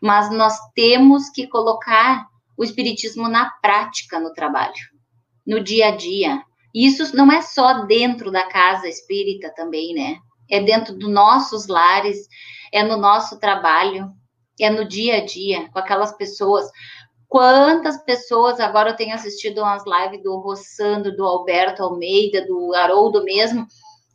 Mas 0.00 0.30
nós 0.30 0.56
temos 0.76 1.28
que 1.28 1.48
colocar 1.48 2.24
o 2.56 2.62
espiritismo 2.62 3.28
na 3.28 3.50
prática 3.60 4.20
no 4.20 4.32
trabalho, 4.32 4.74
no 5.44 5.58
dia 5.58 5.88
a 5.88 5.90
dia. 5.90 6.40
Isso 6.74 7.16
não 7.16 7.30
é 7.30 7.40
só 7.40 7.84
dentro 7.84 8.32
da 8.32 8.48
casa 8.48 8.88
espírita 8.88 9.52
também, 9.54 9.94
né? 9.94 10.18
É 10.50 10.60
dentro 10.60 10.96
dos 10.98 11.08
nossos 11.08 11.68
lares, 11.68 12.26
é 12.72 12.82
no 12.82 12.96
nosso 12.96 13.38
trabalho, 13.38 14.10
é 14.60 14.68
no 14.68 14.84
dia 14.86 15.18
a 15.18 15.24
dia, 15.24 15.70
com 15.70 15.78
aquelas 15.78 16.16
pessoas. 16.16 16.68
Quantas 17.28 18.02
pessoas, 18.04 18.58
agora 18.60 18.90
eu 18.90 18.96
tenho 18.96 19.14
assistido 19.14 19.58
umas 19.58 19.84
lives 19.86 20.22
do 20.22 20.36
Rossandro, 20.38 21.16
do 21.16 21.24
Alberto 21.24 21.82
Almeida, 21.82 22.44
do 22.46 22.74
Haroldo 22.74 23.22
mesmo, 23.24 23.66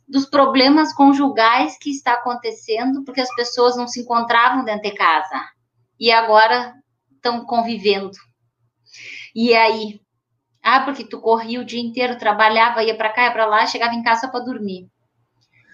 dos 0.06 0.26
problemas 0.26 0.92
conjugais 0.92 1.78
que 1.78 1.90
está 1.90 2.14
acontecendo, 2.14 3.04
porque 3.04 3.20
as 3.20 3.34
pessoas 3.34 3.76
não 3.76 3.86
se 3.86 4.00
encontravam 4.00 4.64
dentro 4.64 4.82
de 4.82 4.92
casa. 4.92 5.44
E 5.98 6.10
agora 6.10 6.74
estão 7.14 7.44
convivendo. 7.44 8.10
E 9.34 9.54
aí, 9.54 10.00
ah, 10.62 10.80
porque 10.80 11.04
tu 11.04 11.20
corria 11.20 11.60
o 11.60 11.64
dia 11.64 11.80
inteiro, 11.80 12.18
trabalhava, 12.18 12.82
ia 12.82 12.94
para 12.94 13.10
cá, 13.10 13.24
ia 13.24 13.32
para 13.32 13.46
lá, 13.46 13.66
chegava 13.66 13.94
em 13.94 14.02
casa 14.02 14.28
para 14.28 14.44
dormir. 14.44 14.88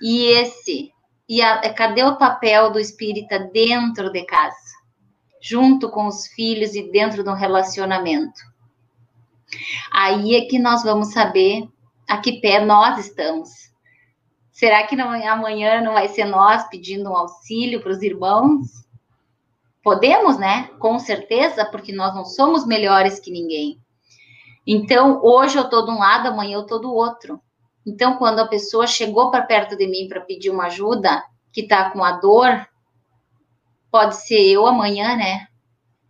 E 0.00 0.26
esse, 0.26 0.92
e 1.28 1.42
a, 1.42 1.60
é, 1.64 1.72
cadê 1.72 2.04
o 2.04 2.16
papel 2.16 2.70
do 2.70 2.78
espírita 2.78 3.38
dentro 3.38 4.10
de 4.10 4.24
casa, 4.24 4.56
junto 5.40 5.90
com 5.90 6.06
os 6.06 6.26
filhos 6.28 6.74
e 6.74 6.90
dentro 6.90 7.24
do 7.24 7.34
relacionamento? 7.34 8.40
Aí 9.92 10.36
é 10.36 10.42
que 10.46 10.58
nós 10.58 10.82
vamos 10.82 11.12
saber 11.12 11.68
a 12.08 12.18
que 12.18 12.40
pé 12.40 12.64
nós 12.64 12.98
estamos. 12.98 13.50
Será 14.52 14.86
que 14.86 14.96
não, 14.96 15.10
amanhã 15.10 15.80
não 15.80 15.94
vai 15.94 16.08
ser 16.08 16.24
nós 16.24 16.66
pedindo 16.68 17.10
um 17.10 17.16
auxílio 17.16 17.82
para 17.82 17.92
os 17.92 18.02
irmãos? 18.02 18.66
Podemos, 19.82 20.38
né? 20.38 20.70
Com 20.78 20.98
certeza, 20.98 21.64
porque 21.66 21.92
nós 21.92 22.14
não 22.14 22.24
somos 22.24 22.66
melhores 22.66 23.20
que 23.20 23.30
ninguém. 23.30 23.78
Então, 24.66 25.20
hoje 25.22 25.56
eu 25.56 25.62
estou 25.62 25.84
de 25.84 25.92
um 25.92 25.98
lado, 25.98 26.26
amanhã 26.26 26.56
eu 26.56 26.62
estou 26.62 26.80
do 26.80 26.92
outro. 26.92 27.40
Então, 27.86 28.16
quando 28.16 28.40
a 28.40 28.48
pessoa 28.48 28.84
chegou 28.84 29.30
para 29.30 29.46
perto 29.46 29.76
de 29.76 29.86
mim 29.86 30.08
para 30.08 30.20
pedir 30.20 30.50
uma 30.50 30.66
ajuda, 30.66 31.22
que 31.52 31.60
está 31.60 31.90
com 31.90 32.02
a 32.02 32.12
dor, 32.12 32.66
pode 33.92 34.16
ser 34.16 34.44
eu 34.44 34.66
amanhã, 34.66 35.14
né? 35.14 35.46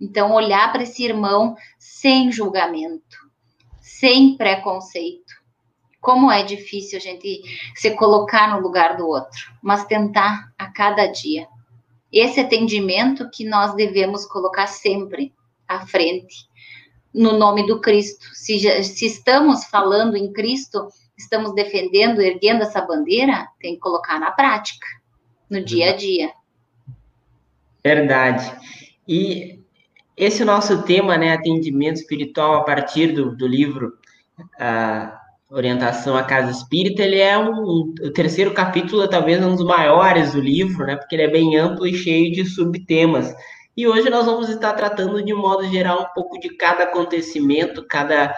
Então, 0.00 0.32
olhar 0.32 0.72
para 0.72 0.84
esse 0.84 1.04
irmão 1.04 1.54
sem 1.78 2.32
julgamento, 2.32 3.18
sem 3.78 4.38
preconceito. 4.38 5.34
Como 6.00 6.30
é 6.30 6.42
difícil 6.42 6.98
a 6.98 7.02
gente 7.02 7.42
se 7.74 7.90
colocar 7.90 8.54
no 8.54 8.62
lugar 8.62 8.96
do 8.96 9.06
outro, 9.06 9.52
mas 9.62 9.84
tentar 9.84 10.50
a 10.58 10.70
cada 10.70 11.06
dia. 11.06 11.46
Esse 12.10 12.40
atendimento 12.40 13.28
que 13.30 13.44
nós 13.44 13.74
devemos 13.74 14.24
colocar 14.24 14.66
sempre 14.66 15.34
à 15.68 15.86
frente 15.86 16.46
no 17.16 17.38
nome 17.38 17.66
do 17.66 17.80
Cristo. 17.80 18.26
Se, 18.34 18.58
se 18.84 19.06
estamos 19.06 19.64
falando 19.64 20.16
em 20.16 20.30
Cristo, 20.32 20.86
estamos 21.16 21.54
defendendo, 21.54 22.20
erguendo 22.20 22.62
essa 22.62 22.82
bandeira, 22.82 23.48
tem 23.58 23.74
que 23.74 23.80
colocar 23.80 24.20
na 24.20 24.30
prática, 24.30 24.86
no 25.50 25.64
dia 25.64 25.90
a 25.90 25.96
dia. 25.96 26.30
Verdade. 27.82 28.52
E 29.08 29.60
esse 30.16 30.44
nosso 30.44 30.82
tema, 30.82 31.16
né, 31.16 31.32
atendimento 31.32 31.96
espiritual 31.96 32.56
a 32.56 32.64
partir 32.64 33.12
do, 33.12 33.34
do 33.34 33.46
livro 33.46 33.92
a 34.58 35.18
Orientação 35.48 36.16
à 36.16 36.22
Casa 36.22 36.50
Espírita, 36.50 37.02
ele 37.02 37.18
é 37.18 37.38
um, 37.38 37.62
o 37.62 38.10
terceiro 38.12 38.52
capítulo, 38.52 39.08
talvez 39.08 39.42
um 39.42 39.54
dos 39.54 39.64
maiores 39.64 40.32
do 40.32 40.40
livro, 40.40 40.84
né, 40.84 40.96
porque 40.96 41.14
ele 41.14 41.22
é 41.22 41.30
bem 41.30 41.56
amplo 41.56 41.86
e 41.86 41.94
cheio 41.94 42.30
de 42.32 42.44
subtemas. 42.44 43.32
E 43.76 43.86
hoje 43.86 44.08
nós 44.08 44.24
vamos 44.24 44.48
estar 44.48 44.72
tratando 44.72 45.22
de 45.22 45.34
modo 45.34 45.68
geral 45.68 46.00
um 46.00 46.14
pouco 46.14 46.40
de 46.40 46.48
cada 46.56 46.84
acontecimento, 46.84 47.86
cada, 47.86 48.34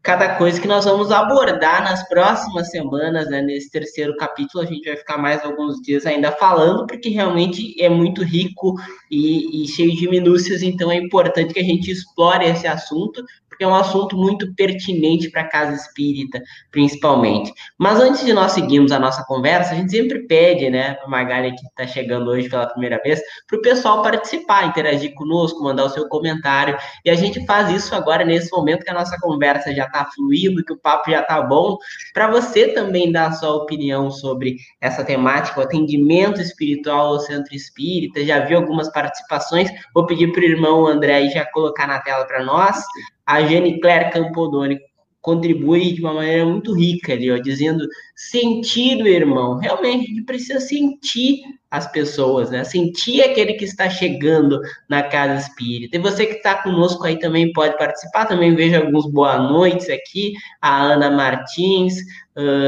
cada 0.00 0.36
coisa 0.36 0.60
que 0.60 0.68
nós 0.68 0.84
vamos 0.84 1.10
abordar 1.10 1.82
nas 1.82 2.08
próximas 2.08 2.70
semanas, 2.70 3.28
né? 3.28 3.42
Nesse 3.42 3.68
terceiro 3.68 4.16
capítulo, 4.16 4.62
a 4.62 4.66
gente 4.66 4.86
vai 4.86 4.96
ficar 4.96 5.18
mais 5.18 5.44
alguns 5.44 5.82
dias 5.82 6.06
ainda 6.06 6.30
falando, 6.30 6.86
porque 6.86 7.08
realmente 7.08 7.74
é 7.82 7.88
muito 7.88 8.22
rico 8.22 8.76
e, 9.10 9.64
e 9.64 9.66
cheio 9.66 9.96
de 9.96 10.08
minúcias, 10.08 10.62
então 10.62 10.88
é 10.88 10.96
importante 10.96 11.52
que 11.52 11.60
a 11.60 11.64
gente 11.64 11.90
explore 11.90 12.46
esse 12.46 12.68
assunto, 12.68 13.24
porque 13.56 13.64
é 13.64 13.68
um 13.68 13.74
assunto 13.74 14.16
muito 14.16 14.54
pertinente 14.54 15.30
para 15.30 15.40
a 15.40 15.48
casa 15.48 15.74
espírita, 15.74 16.42
principalmente. 16.70 17.50
Mas 17.78 17.98
antes 17.98 18.24
de 18.24 18.34
nós 18.34 18.52
seguirmos 18.52 18.92
a 18.92 18.98
nossa 18.98 19.24
conversa, 19.24 19.72
a 19.72 19.74
gente 19.76 19.90
sempre 19.90 20.26
pede, 20.26 20.68
né, 20.68 20.94
para 20.94 21.08
Magali 21.08 21.52
que 21.52 21.66
está 21.66 21.86
chegando 21.86 22.30
hoje 22.30 22.50
pela 22.50 22.66
primeira 22.66 23.00
vez, 23.02 23.20
para 23.48 23.58
o 23.58 23.62
pessoal 23.62 24.02
participar, 24.02 24.66
interagir 24.66 25.14
conosco, 25.14 25.64
mandar 25.64 25.84
o 25.84 25.88
seu 25.88 26.06
comentário. 26.08 26.76
E 27.02 27.08
a 27.08 27.14
gente 27.14 27.44
faz 27.46 27.70
isso 27.70 27.94
agora 27.94 28.24
nesse 28.24 28.54
momento 28.54 28.84
que 28.84 28.90
a 28.90 28.94
nossa 28.94 29.18
conversa 29.20 29.74
já 29.74 29.86
está 29.86 30.04
fluindo, 30.14 30.62
que 30.62 30.74
o 30.74 30.78
papo 30.78 31.10
já 31.10 31.20
está 31.20 31.40
bom, 31.40 31.78
para 32.12 32.30
você 32.30 32.68
também 32.68 33.10
dar 33.10 33.28
a 33.28 33.32
sua 33.32 33.54
opinião 33.54 34.10
sobre 34.10 34.56
essa 34.82 35.02
temática, 35.02 35.60
o 35.60 35.62
atendimento 35.62 36.42
espiritual 36.42 37.14
ao 37.14 37.20
centro 37.20 37.54
espírita. 37.54 38.22
Já 38.22 38.40
viu 38.40 38.58
algumas 38.58 38.92
participações? 38.92 39.70
Vou 39.94 40.04
pedir 40.04 40.30
para 40.32 40.42
o 40.42 40.44
irmão 40.44 40.86
André 40.86 41.30
já 41.30 41.46
colocar 41.46 41.86
na 41.86 41.98
tela 42.00 42.26
para 42.26 42.44
nós. 42.44 42.84
A 43.26 43.42
Jane 43.42 43.80
Claire 43.80 44.10
Campodoni 44.12 44.78
contribui 45.20 45.92
de 45.92 46.00
uma 46.00 46.14
maneira 46.14 46.46
muito 46.46 46.72
rica 46.72 47.12
ali, 47.12 47.32
ó, 47.32 47.36
dizendo 47.36 47.84
sentir 48.14 49.02
o 49.02 49.08
irmão. 49.08 49.58
Realmente, 49.58 50.04
a 50.04 50.08
gente 50.08 50.22
precisa 50.22 50.60
sentir 50.60 51.40
as 51.68 51.90
pessoas, 51.90 52.52
né? 52.52 52.62
Sentir 52.62 53.22
aquele 53.22 53.54
que 53.54 53.64
está 53.64 53.90
chegando 53.90 54.60
na 54.88 55.02
casa 55.02 55.48
espírita. 55.48 55.96
E 55.96 56.00
você 56.00 56.26
que 56.26 56.34
está 56.34 56.62
conosco 56.62 57.04
aí 57.04 57.18
também 57.18 57.52
pode 57.52 57.76
participar. 57.76 58.26
Também 58.26 58.54
vejo 58.54 58.76
alguns 58.76 59.10
boa 59.10 59.36
noites 59.36 59.90
aqui. 59.90 60.34
A 60.62 60.80
Ana 60.80 61.10
Martins, 61.10 61.96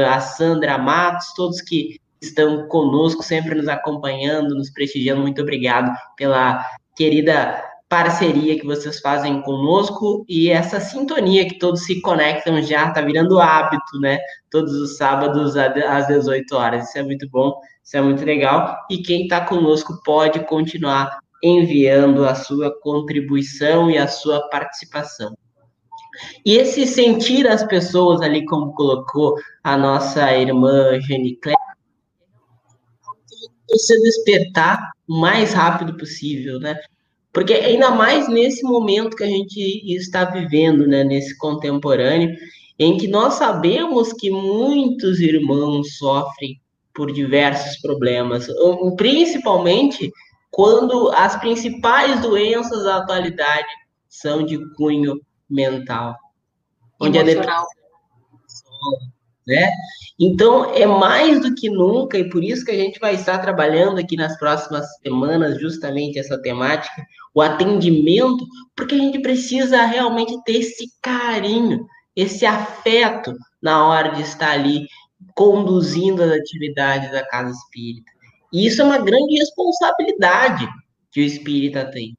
a 0.05 0.19
Sandra 0.19 0.77
Matos, 0.77 1.33
todos 1.37 1.61
que 1.61 1.97
estão 2.21 2.67
conosco, 2.67 3.23
sempre 3.23 3.55
nos 3.55 3.69
acompanhando, 3.69 4.53
nos 4.53 4.69
prestigiando. 4.69 5.21
Muito 5.21 5.41
obrigado 5.41 5.89
pela 6.17 6.65
querida 6.93 7.63
parceria 7.89 8.57
que 8.59 8.65
vocês 8.67 8.99
fazem 8.99 9.41
conosco 9.41 10.23
e 10.29 10.49
essa 10.49 10.79
sintonia 10.79 11.47
que 11.47 11.57
todos 11.57 11.83
se 11.85 11.99
conectam 12.01 12.61
já, 12.61 12.91
tá 12.91 13.01
virando 13.01 13.39
hábito, 13.39 13.99
né? 13.99 14.19
Todos 14.51 14.73
os 14.73 14.95
sábados 14.95 15.57
às 15.57 16.07
18 16.07 16.55
horas. 16.55 16.87
Isso 16.87 16.99
é 16.99 17.03
muito 17.03 17.27
bom, 17.29 17.59
isso 17.83 17.97
é 17.97 18.01
muito 18.01 18.23
legal. 18.23 18.77
E 18.91 18.99
quem 18.99 19.23
está 19.23 19.41
conosco 19.41 19.99
pode 20.05 20.39
continuar 20.41 21.17
enviando 21.43 22.25
a 22.25 22.35
sua 22.35 22.71
contribuição 22.81 23.89
e 23.89 23.97
a 23.97 24.07
sua 24.07 24.47
participação. 24.49 25.35
E 26.45 26.57
esse 26.57 26.85
sentir 26.85 27.47
as 27.47 27.63
pessoas 27.63 28.21
ali, 28.21 28.45
como 28.45 28.73
colocou 28.73 29.35
a 29.63 29.75
nossa 29.75 30.31
irmã 30.35 30.99
Claire, 31.41 31.57
você 33.67 33.99
despertar 34.01 34.91
o 35.07 35.19
mais 35.19 35.53
rápido 35.53 35.95
possível, 35.95 36.59
né? 36.59 36.75
Porque 37.39 37.53
ainda 37.53 37.91
mais 37.91 38.27
nesse 38.27 38.63
momento 38.63 39.15
que 39.15 39.23
a 39.23 39.27
gente 39.27 39.57
está 39.95 40.25
vivendo, 40.25 40.85
né, 40.85 41.05
nesse 41.05 41.37
contemporâneo, 41.37 42.35
em 42.77 42.97
que 42.97 43.07
nós 43.07 43.35
sabemos 43.35 44.11
que 44.11 44.29
muitos 44.29 45.21
irmãos 45.21 45.95
sofrem 45.97 46.59
por 46.93 47.13
diversos 47.13 47.79
problemas, 47.79 48.45
principalmente 48.97 50.11
quando 50.51 51.09
as 51.15 51.37
principais 51.37 52.19
doenças 52.19 52.83
da 52.83 52.97
atualidade 52.97 53.69
são 54.09 54.43
de 54.43 54.59
cunho 54.75 55.17
mental. 55.49 56.17
Onde 56.99 57.19
Emocional. 57.19 57.41
a 57.41 57.67
depressão, 58.33 59.11
né? 59.49 59.67
Então, 60.19 60.75
é 60.75 60.85
mais 60.85 61.41
do 61.41 61.55
que 61.55 61.71
nunca, 61.71 62.19
e 62.19 62.29
por 62.29 62.43
isso 62.43 62.63
que 62.63 62.69
a 62.69 62.75
gente 62.75 62.99
vai 62.99 63.15
estar 63.15 63.39
trabalhando 63.39 63.97
aqui 63.97 64.15
nas 64.15 64.37
próximas 64.37 64.85
semanas 65.01 65.59
justamente 65.59 66.19
essa 66.19 66.39
temática, 66.39 67.03
o 67.33 67.41
atendimento, 67.41 68.45
porque 68.75 68.93
a 68.93 68.97
gente 68.99 69.19
precisa 69.19 69.85
realmente 69.85 70.37
ter 70.43 70.57
esse 70.57 70.85
carinho, 71.01 71.83
esse 72.15 72.45
afeto 72.45 73.33
na 73.59 73.87
hora 73.87 74.09
de 74.09 74.21
estar 74.21 74.51
ali 74.51 74.85
conduzindo 75.33 76.21
as 76.21 76.31
atividades 76.31 77.11
da 77.11 77.25
casa 77.25 77.49
espírita. 77.49 78.11
E 78.53 78.67
isso 78.67 78.83
é 78.83 78.85
uma 78.85 78.99
grande 78.99 79.35
responsabilidade 79.35 80.67
que 81.11 81.21
o 81.21 81.23
espírita 81.23 81.85
tem, 81.85 82.15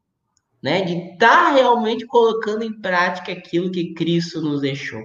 né? 0.60 0.82
De 0.82 1.12
estar 1.12 1.54
realmente 1.54 2.04
colocando 2.06 2.64
em 2.64 2.72
prática 2.80 3.30
aquilo 3.30 3.70
que 3.70 3.94
Cristo 3.94 4.40
nos 4.40 4.62
deixou 4.62 5.00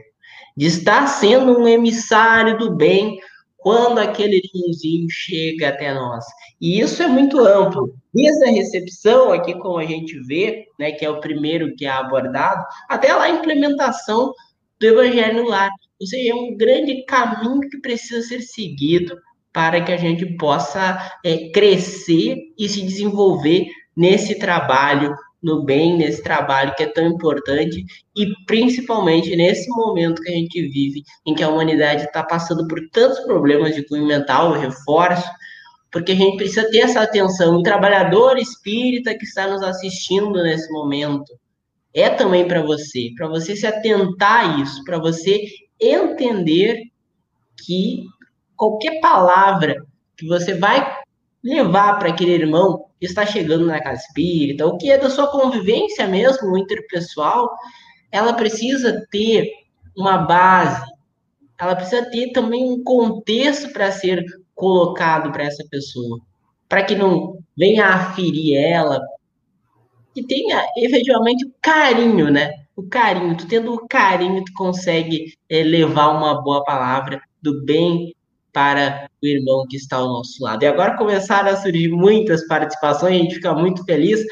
de 0.55 0.67
estar 0.67 1.07
sendo 1.07 1.59
um 1.59 1.67
emissário 1.67 2.57
do 2.57 2.75
bem 2.75 3.19
quando 3.57 3.97
aquele 3.97 4.41
irmãozinho 4.43 5.07
chega 5.09 5.69
até 5.69 5.93
nós. 5.93 6.23
E 6.61 6.79
isso 6.79 7.01
é 7.01 7.07
muito 7.07 7.39
amplo. 7.39 7.95
Desde 8.13 8.45
a 8.45 8.51
recepção, 8.51 9.31
aqui 9.31 9.55
como 9.55 9.79
a 9.79 9.85
gente 9.85 10.19
vê, 10.21 10.67
né, 10.79 10.91
que 10.91 11.03
é 11.03 11.09
o 11.09 11.19
primeiro 11.19 11.75
que 11.75 11.85
é 11.85 11.89
abordado, 11.89 12.63
até 12.87 13.11
lá 13.13 13.23
a 13.23 13.29
implementação 13.31 14.31
do 14.79 14.85
Evangelho 14.85 15.43
no 15.43 15.49
lar. 15.49 15.71
Ou 15.99 16.05
seja, 16.05 16.31
é 16.31 16.35
um 16.35 16.55
grande 16.55 17.03
caminho 17.05 17.61
que 17.61 17.79
precisa 17.79 18.21
ser 18.21 18.41
seguido 18.41 19.17
para 19.51 19.81
que 19.81 19.91
a 19.91 19.97
gente 19.97 20.25
possa 20.37 20.99
é, 21.23 21.49
crescer 21.49 22.37
e 22.57 22.69
se 22.69 22.81
desenvolver 22.83 23.65
nesse 23.95 24.37
trabalho 24.37 25.15
no 25.45 25.63
bem, 25.63 25.95
nesse 25.95 26.23
trabalho 26.23 26.73
que 26.75 26.83
é 26.83 26.87
tão 26.87 27.05
importante 27.05 27.85
e 28.15 28.33
principalmente 28.47 29.35
nesse 29.35 29.69
momento 29.69 30.21
que 30.23 30.29
a 30.29 30.33
gente 30.33 30.59
vive, 30.69 31.03
em 31.25 31.35
que 31.35 31.43
a 31.43 31.49
humanidade 31.49 32.03
está 32.03 32.23
passando 32.23 32.67
por 32.67 32.79
tantos 32.91 33.19
problemas 33.19 33.75
de 33.75 33.85
cunho 33.87 34.07
mental, 34.07 34.53
reforço, 34.53 35.29
porque 35.91 36.13
a 36.13 36.15
gente 36.15 36.37
precisa 36.37 36.67
ter 36.71 36.79
essa 36.79 37.01
atenção. 37.01 37.57
O 37.57 37.63
trabalhador 37.63 38.39
espírita 38.39 39.15
que 39.15 39.23
está 39.23 39.47
nos 39.47 39.61
assistindo 39.61 40.41
nesse 40.41 40.71
momento 40.73 41.31
é 41.93 42.09
também 42.09 42.47
para 42.47 42.63
você, 42.63 43.11
para 43.15 43.27
você 43.27 43.55
se 43.55 43.67
atentar 43.67 44.49
a 44.49 44.61
isso, 44.61 44.83
para 44.83 44.97
você 44.97 45.39
entender 45.79 46.81
que 47.63 48.03
qualquer 48.55 48.99
palavra 48.99 49.85
que 50.17 50.25
você 50.27 50.55
vai 50.55 50.94
levar 51.45 51.99
para 51.99 52.09
aquele 52.09 52.31
irmão 52.31 52.85
que 52.99 53.05
está 53.05 53.23
chegando 53.23 53.67
na 53.67 53.79
casa 53.79 54.01
espírita, 54.01 54.65
o 54.65 54.77
que 54.77 54.89
é 54.89 54.97
da 54.97 55.11
sua 55.11 55.27
convivência 55.27 56.07
mesmo, 56.07 56.57
interpessoal, 56.57 57.55
ela 58.11 58.33
precisa 58.33 59.05
ter 59.11 59.51
uma 59.95 60.17
base, 60.17 60.83
ela 61.59 61.75
precisa 61.75 62.09
ter 62.09 62.31
também 62.31 62.65
um 62.65 62.83
contexto 62.83 63.71
para 63.71 63.91
ser 63.91 64.25
colocado 64.55 65.31
para 65.31 65.43
essa 65.43 65.63
pessoa, 65.69 66.19
para 66.67 66.83
que 66.83 66.95
não 66.95 67.37
venha 67.55 67.89
aferir 67.89 68.57
ela, 68.57 68.99
que 70.15 70.25
tenha 70.25 70.65
efetivamente 70.77 71.45
o 71.45 71.53
carinho, 71.61 72.31
né? 72.31 72.53
O 72.75 72.83
carinho, 72.89 73.37
tu 73.37 73.47
tendo 73.47 73.71
o 73.71 73.87
carinho, 73.87 74.43
tu 74.43 74.51
consegue 74.53 75.33
é, 75.47 75.61
levar 75.61 76.09
uma 76.09 76.41
boa 76.41 76.63
palavra 76.63 77.21
do 77.39 77.63
bem 77.63 78.14
para 78.55 79.09
o 79.21 79.27
irmão 79.27 79.65
que 79.69 79.75
está 79.75 79.97
ao 79.97 80.07
nosso 80.07 80.41
lado. 80.41 80.63
E 80.63 80.65
agora 80.65 80.95
começaram 80.95 81.49
a 81.51 81.57
surgir 81.57 81.89
muitas 81.89 82.47
participações, 82.47 83.13
a 83.13 83.17
gente 83.17 83.35
fica 83.35 83.53
muito 83.53 83.83
feliz, 83.83 84.23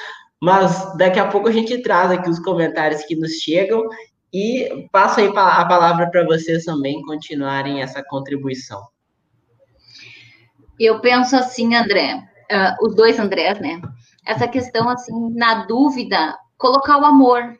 mas 0.41 0.95
daqui 0.97 1.19
a 1.19 1.27
pouco 1.27 1.49
a 1.49 1.51
gente 1.51 1.77
traz 1.81 2.09
aqui 2.09 2.29
os 2.29 2.39
comentários 2.39 3.03
que 3.03 3.17
nos 3.17 3.33
chegam 3.33 3.85
e 4.33 4.87
passo 4.93 5.19
aí 5.19 5.27
a 5.27 5.65
palavra 5.65 6.09
para 6.09 6.23
vocês 6.23 6.63
também 6.63 7.01
continuarem 7.01 7.81
essa 7.81 8.01
contribuição. 8.01 8.81
Eu 10.79 11.01
penso 11.01 11.35
assim, 11.35 11.75
André, 11.75 12.15
uh, 12.49 12.85
os 12.87 12.95
dois 12.95 13.19
Andrés, 13.19 13.59
né? 13.59 13.81
Essa 14.25 14.47
questão, 14.47 14.87
assim, 14.87 15.33
na 15.35 15.65
dúvida, 15.65 16.37
colocar 16.57 16.97
o 16.97 17.05
amor, 17.05 17.59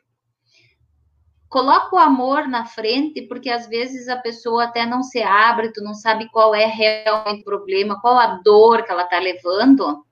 coloca 1.53 1.95
o 1.95 1.99
amor 1.99 2.47
na 2.47 2.65
frente, 2.65 3.21
porque 3.27 3.47
às 3.47 3.67
vezes 3.67 4.09
a 4.09 4.17
pessoa 4.17 4.63
até 4.63 4.87
não 4.87 5.03
se 5.03 5.21
abre, 5.21 5.71
tu 5.71 5.83
não 5.83 5.93
sabe 5.93 6.27
qual 6.31 6.55
é 6.55 6.65
realmente 6.65 7.41
o 7.41 7.45
problema, 7.45 8.01
qual 8.01 8.17
a 8.17 8.41
dor 8.43 8.83
que 8.83 8.91
ela 8.91 9.03
está 9.03 9.19
levando. 9.19 10.03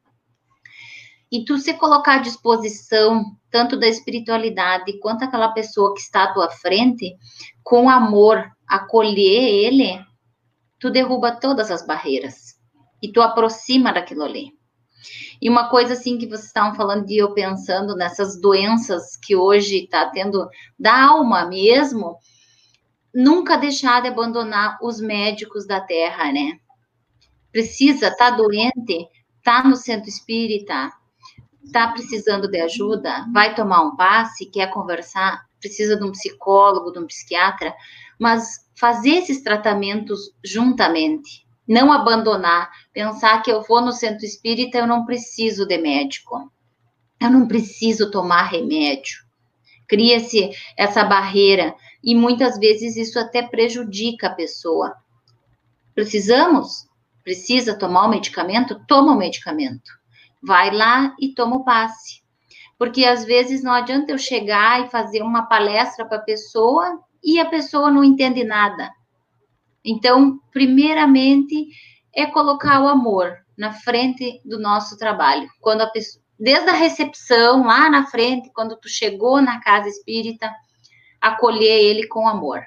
E 1.32 1.43
tu 1.43 1.58
se 1.58 1.73
colocar 1.73 2.17
à 2.17 2.19
disposição, 2.19 3.25
tanto 3.49 3.75
da 3.75 3.88
espiritualidade 3.88 4.99
quanto 4.99 5.23
aquela 5.23 5.51
pessoa 5.51 5.95
que 5.95 5.99
está 6.01 6.25
à 6.25 6.34
tua 6.34 6.51
frente, 6.51 7.17
com 7.63 7.89
amor, 7.89 8.47
acolher 8.67 9.65
ele, 9.65 9.99
tu 10.80 10.91
derruba 10.91 11.32
todas 11.32 11.71
as 11.71 11.84
barreiras 11.84 12.54
e 13.01 13.12
tu 13.12 13.19
aproxima 13.19 13.91
daquilo 13.91 14.23
ali. 14.23 14.51
E 15.42 15.50
uma 15.50 15.70
coisa 15.70 15.94
assim 15.94 16.18
que 16.18 16.28
vocês 16.28 16.46
estavam 16.46 16.76
falando 16.76 17.06
de 17.06 17.18
eu 17.18 17.34
pensando 17.34 17.96
nessas 17.96 18.40
doenças 18.40 19.18
que 19.18 19.36
hoje 19.36 19.84
está 19.84 20.10
tendo 20.10 20.50
da 20.80 21.06
alma 21.06 21.46
mesmo, 21.46 22.18
nunca 23.14 23.58
deixar 23.58 24.02
de 24.02 24.08
abandonar 24.08 24.78
os 24.82 25.00
médicos 25.00 25.66
da 25.66 25.82
terra, 25.82 26.32
né? 26.32 26.60
Precisa, 27.52 28.16
tá 28.16 28.30
doente, 28.30 29.08
tá 29.44 29.64
no 29.64 29.76
centro 29.76 30.08
espírita, 30.10 30.92
tá 31.72 31.88
precisando 31.90 32.50
de 32.50 32.60
ajuda, 32.62 33.26
vai 33.34 33.54
tomar 33.54 33.82
um 33.84 33.96
passe, 33.96 34.46
quer 34.46 34.72
conversar, 34.72 35.46
precisa 35.60 35.98
de 35.98 36.04
um 36.04 36.12
psicólogo, 36.12 36.92
de 36.92 37.00
um 37.00 37.08
psiquiatra, 37.08 37.74
mas 38.20 38.66
fazer 38.76 39.18
esses 39.18 39.44
tratamentos 39.44 40.34
juntamente 40.44 41.46
não 41.71 41.89
abandonar, 41.89 42.69
pensar 42.91 43.41
que 43.41 43.49
eu 43.49 43.62
vou 43.62 43.79
no 43.79 43.93
centro 43.93 44.25
espírita, 44.25 44.77
eu 44.77 44.86
não 44.86 45.05
preciso 45.05 45.65
de 45.65 45.77
médico. 45.77 46.51
Eu 47.17 47.29
não 47.29 47.47
preciso 47.47 48.12
tomar 48.12 48.43
remédio. 48.43 49.19
Cria-se 49.88 50.51
essa 50.77 51.01
barreira 51.05 51.73
e 52.03 52.13
muitas 52.13 52.57
vezes 52.60 52.97
isso 52.97 53.17
até 53.17 53.41
prejudica 53.41 54.27
a 54.27 54.36
pessoa. 54.36 54.93
Precisamos? 55.95 56.89
Precisa 57.23 57.77
tomar 57.77 58.05
o 58.05 58.10
medicamento? 58.10 58.81
Toma 58.86 59.13
o 59.13 59.17
medicamento. 59.17 59.91
Vai 60.43 60.75
lá 60.75 61.15
e 61.21 61.34
toma 61.34 61.55
o 61.55 61.63
passe. 61.63 62.21
Porque 62.77 63.05
às 63.05 63.23
vezes 63.23 63.63
não 63.63 63.71
adianta 63.71 64.12
eu 64.12 64.17
chegar 64.17 64.86
e 64.86 64.89
fazer 64.89 65.21
uma 65.21 65.43
palestra 65.43 66.03
para 66.05 66.17
a 66.17 66.23
pessoa 66.23 66.99
e 67.23 67.39
a 67.39 67.45
pessoa 67.45 67.89
não 67.89 68.03
entende 68.03 68.43
nada. 68.43 68.91
Então, 69.84 70.39
primeiramente, 70.52 71.67
é 72.13 72.26
colocar 72.26 72.82
o 72.82 72.88
amor 72.88 73.38
na 73.58 73.74
frente 73.74 74.41
do 74.46 74.60
nosso 74.60 74.98
trabalho. 74.98 75.48
Quando 75.60 75.82
a 75.82 75.88
pessoa, 75.88 76.24
desde 76.39 76.70
a 76.70 76.74
recepção 76.74 77.65
lá 77.65 77.89
na 77.89 78.06
frente, 78.08 78.52
quando 78.54 78.76
tu 78.78 78.89
chegou 78.89 79.41
na 79.41 79.60
casa 79.62 79.88
espírita, 79.88 80.52
acolher 81.20 81.80
ele 81.80 82.08
com 82.08 82.28
amor. 82.28 82.62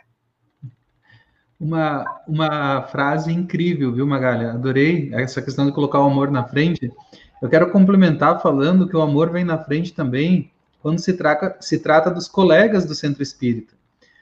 Uma, 1.58 2.04
uma 2.26 2.82
frase 2.82 3.32
incrível, 3.32 3.92
viu, 3.92 4.06
Magalha? 4.06 4.52
Adorei 4.52 5.10
essa 5.14 5.40
questão 5.40 5.66
de 5.66 5.72
colocar 5.72 6.00
o 6.00 6.06
amor 6.06 6.30
na 6.30 6.44
frente. 6.44 6.92
Eu 7.40 7.48
quero 7.48 7.70
complementar 7.70 8.40
falando 8.40 8.88
que 8.88 8.96
o 8.96 9.02
amor 9.02 9.30
vem 9.30 9.44
na 9.44 9.58
frente 9.58 9.92
também 9.92 10.50
quando 10.80 10.98
se, 10.98 11.14
trata 11.14 11.56
se 11.60 11.78
trata 11.78 12.10
dos 12.10 12.28
colegas 12.28 12.84
do 12.84 12.94
centro 12.94 13.22
espírita. 13.22 13.74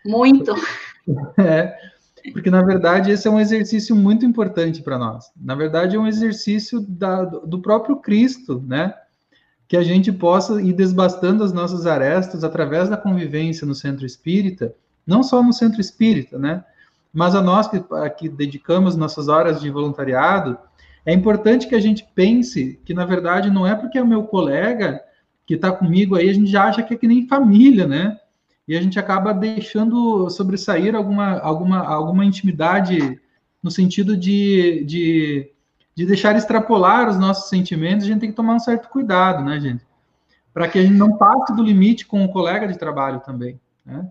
Muito. 0.04 0.54
É, 1.36 1.76
porque, 2.32 2.50
na 2.50 2.62
verdade, 2.62 3.10
esse 3.10 3.26
é 3.26 3.30
um 3.30 3.40
exercício 3.40 3.96
muito 3.96 4.24
importante 4.24 4.82
para 4.82 4.98
nós. 4.98 5.30
Na 5.36 5.54
verdade, 5.54 5.96
é 5.96 5.98
um 5.98 6.06
exercício 6.06 6.80
da, 6.80 7.24
do 7.24 7.60
próprio 7.60 7.96
Cristo, 7.96 8.62
né? 8.66 8.94
Que 9.66 9.76
a 9.76 9.82
gente 9.82 10.12
possa 10.12 10.60
ir 10.60 10.72
desbastando 10.72 11.42
as 11.42 11.52
nossas 11.52 11.86
arestas 11.86 12.44
através 12.44 12.88
da 12.88 12.96
convivência 12.96 13.66
no 13.66 13.74
centro 13.74 14.04
espírita, 14.04 14.74
não 15.06 15.22
só 15.22 15.42
no 15.42 15.52
centro 15.52 15.80
espírita, 15.80 16.38
né? 16.38 16.64
Mas 17.12 17.34
a 17.34 17.42
nós 17.42 17.68
que, 17.68 17.82
que 18.18 18.28
dedicamos 18.28 18.96
nossas 18.96 19.28
horas 19.28 19.60
de 19.60 19.70
voluntariado, 19.70 20.58
é 21.04 21.12
importante 21.12 21.66
que 21.66 21.74
a 21.74 21.80
gente 21.80 22.06
pense 22.14 22.80
que, 22.84 22.94
na 22.94 23.04
verdade, 23.04 23.50
não 23.50 23.66
é 23.66 23.74
porque 23.74 23.98
é 23.98 24.02
o 24.02 24.06
meu 24.06 24.22
colega 24.24 25.00
que 25.44 25.54
está 25.54 25.72
comigo 25.72 26.14
aí, 26.14 26.30
a 26.30 26.32
gente 26.32 26.50
já 26.50 26.64
acha 26.64 26.82
que 26.82 26.94
é 26.94 26.96
que 26.96 27.08
nem 27.08 27.26
família, 27.26 27.86
né? 27.86 28.18
E 28.66 28.76
a 28.76 28.80
gente 28.80 28.98
acaba 28.98 29.34
deixando 29.34 30.28
sobressair 30.30 30.94
alguma, 30.94 31.38
alguma, 31.40 31.78
alguma 31.78 32.24
intimidade 32.24 33.20
no 33.62 33.70
sentido 33.70 34.16
de, 34.16 34.84
de, 34.84 35.50
de 35.94 36.06
deixar 36.06 36.36
extrapolar 36.36 37.08
os 37.08 37.18
nossos 37.18 37.48
sentimentos, 37.48 38.04
a 38.04 38.08
gente 38.08 38.20
tem 38.20 38.30
que 38.30 38.36
tomar 38.36 38.54
um 38.54 38.60
certo 38.60 38.88
cuidado, 38.88 39.44
né, 39.44 39.60
gente? 39.60 39.84
Para 40.52 40.68
que 40.68 40.78
a 40.78 40.82
gente 40.82 40.94
não 40.94 41.16
passe 41.16 41.54
do 41.54 41.62
limite 41.62 42.06
com 42.06 42.24
o 42.24 42.32
colega 42.32 42.66
de 42.66 42.78
trabalho 42.78 43.20
também, 43.20 43.60
né? 43.84 44.10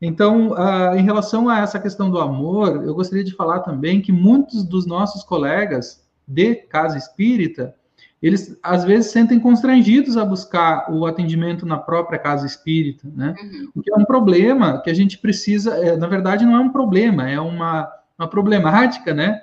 Então, 0.00 0.52
uh, 0.52 0.96
em 0.96 1.02
relação 1.02 1.48
a 1.48 1.58
essa 1.58 1.80
questão 1.80 2.08
do 2.08 2.20
amor, 2.20 2.84
eu 2.84 2.94
gostaria 2.94 3.24
de 3.24 3.34
falar 3.34 3.60
também 3.60 4.00
que 4.00 4.12
muitos 4.12 4.64
dos 4.64 4.86
nossos 4.86 5.24
colegas 5.24 6.06
de 6.26 6.54
casa 6.54 6.96
espírita 6.96 7.74
eles 8.22 8.58
às 8.62 8.84
vezes 8.84 9.12
sentem 9.12 9.38
constrangidos 9.38 10.16
a 10.16 10.24
buscar 10.24 10.92
o 10.92 11.06
atendimento 11.06 11.64
na 11.64 11.78
própria 11.78 12.18
casa 12.18 12.46
espírita, 12.46 13.08
né? 13.14 13.34
Uhum. 13.40 13.70
O 13.76 13.82
que 13.82 13.92
é 13.92 13.96
um 13.96 14.04
problema 14.04 14.80
que 14.82 14.90
a 14.90 14.94
gente 14.94 15.18
precisa, 15.18 15.74
é, 15.76 15.96
na 15.96 16.06
verdade, 16.06 16.44
não 16.44 16.56
é 16.56 16.58
um 16.58 16.70
problema, 16.70 17.30
é 17.30 17.40
uma, 17.40 17.88
uma 18.18 18.28
problemática, 18.28 19.14
né? 19.14 19.40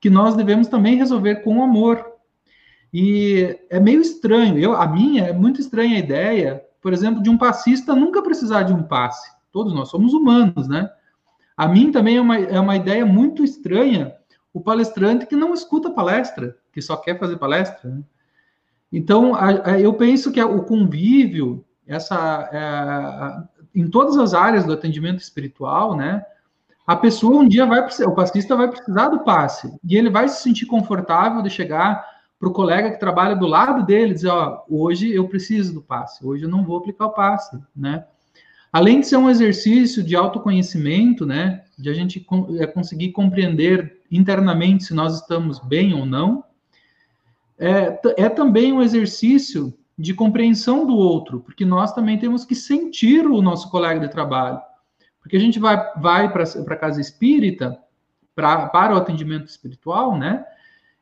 Que 0.00 0.10
nós 0.10 0.36
devemos 0.36 0.68
também 0.68 0.96
resolver 0.96 1.36
com 1.36 1.62
amor. 1.62 2.04
E 2.92 3.58
é 3.70 3.80
meio 3.80 4.00
estranho, 4.00 4.58
eu, 4.58 4.74
a 4.74 4.86
minha 4.86 5.24
é 5.24 5.32
muito 5.32 5.60
estranha 5.60 5.96
a 5.96 6.00
ideia, 6.00 6.62
por 6.82 6.92
exemplo, 6.92 7.22
de 7.22 7.30
um 7.30 7.38
passista 7.38 7.94
nunca 7.94 8.22
precisar 8.22 8.62
de 8.62 8.72
um 8.72 8.82
passe. 8.82 9.30
Todos 9.50 9.72
nós 9.72 9.88
somos 9.88 10.12
humanos, 10.12 10.68
né? 10.68 10.90
A 11.56 11.66
mim 11.66 11.90
também 11.90 12.18
é 12.18 12.20
uma, 12.20 12.36
é 12.36 12.60
uma 12.60 12.76
ideia 12.76 13.04
muito 13.04 13.42
estranha 13.42 14.14
o 14.52 14.60
palestrante 14.60 15.26
que 15.26 15.36
não 15.36 15.54
escuta 15.54 15.90
palestra, 15.90 16.56
que 16.72 16.82
só 16.82 16.96
quer 16.96 17.18
fazer 17.18 17.36
palestra. 17.36 17.88
Né? 17.88 18.02
Então, 18.92 19.34
a, 19.34 19.72
a, 19.72 19.80
eu 19.80 19.92
penso 19.94 20.32
que 20.32 20.42
o 20.42 20.62
convívio, 20.62 21.64
essa, 21.86 22.48
é, 22.52 23.78
em 23.78 23.88
todas 23.88 24.16
as 24.16 24.34
áreas 24.34 24.64
do 24.64 24.72
atendimento 24.72 25.20
espiritual, 25.20 25.96
né? 25.96 26.24
A 26.86 26.96
pessoa 26.96 27.42
um 27.42 27.48
dia 27.48 27.66
vai, 27.66 27.86
o 28.06 28.14
passista 28.14 28.56
vai 28.56 28.68
precisar 28.68 29.08
do 29.08 29.20
passe 29.20 29.70
e 29.84 29.94
ele 29.94 30.08
vai 30.08 30.26
se 30.26 30.42
sentir 30.42 30.64
confortável 30.64 31.42
de 31.42 31.50
chegar 31.50 32.02
para 32.40 32.48
o 32.48 32.52
colega 32.52 32.90
que 32.90 33.00
trabalha 33.00 33.36
do 33.36 33.46
lado 33.46 33.84
dele 33.84 34.12
e 34.12 34.14
dizer, 34.14 34.28
ó, 34.28 34.62
hoje 34.70 35.12
eu 35.12 35.28
preciso 35.28 35.74
do 35.74 35.82
passe, 35.82 36.24
hoje 36.24 36.44
eu 36.44 36.48
não 36.48 36.64
vou 36.64 36.78
aplicar 36.78 37.06
o 37.06 37.12
passe, 37.12 37.58
né? 37.76 38.04
Além 38.72 39.00
de 39.00 39.06
ser 39.06 39.16
um 39.16 39.30
exercício 39.30 40.02
de 40.02 40.14
autoconhecimento, 40.14 41.24
né, 41.26 41.62
de 41.78 41.88
a 41.88 41.94
gente 41.94 42.24
é, 42.58 42.66
conseguir 42.66 43.12
compreender 43.12 44.02
internamente 44.10 44.84
se 44.84 44.94
nós 44.94 45.20
estamos 45.20 45.58
bem 45.58 45.94
ou 45.94 46.04
não, 46.04 46.44
é, 47.58 48.00
é 48.16 48.28
também 48.28 48.72
um 48.72 48.82
exercício 48.82 49.74
de 49.98 50.14
compreensão 50.14 50.86
do 50.86 50.96
outro, 50.96 51.40
porque 51.40 51.64
nós 51.64 51.92
também 51.92 52.18
temos 52.18 52.44
que 52.44 52.54
sentir 52.54 53.26
o 53.26 53.42
nosso 53.42 53.68
colega 53.70 53.98
de 53.98 54.08
trabalho. 54.08 54.60
Porque 55.20 55.36
a 55.36 55.40
gente 55.40 55.58
vai, 55.58 55.76
vai 55.96 56.32
para 56.32 56.44
a 56.44 56.76
casa 56.76 57.00
espírita, 57.00 57.78
pra, 58.34 58.68
para 58.68 58.94
o 58.94 58.96
atendimento 58.96 59.48
espiritual, 59.48 60.16
né? 60.16 60.44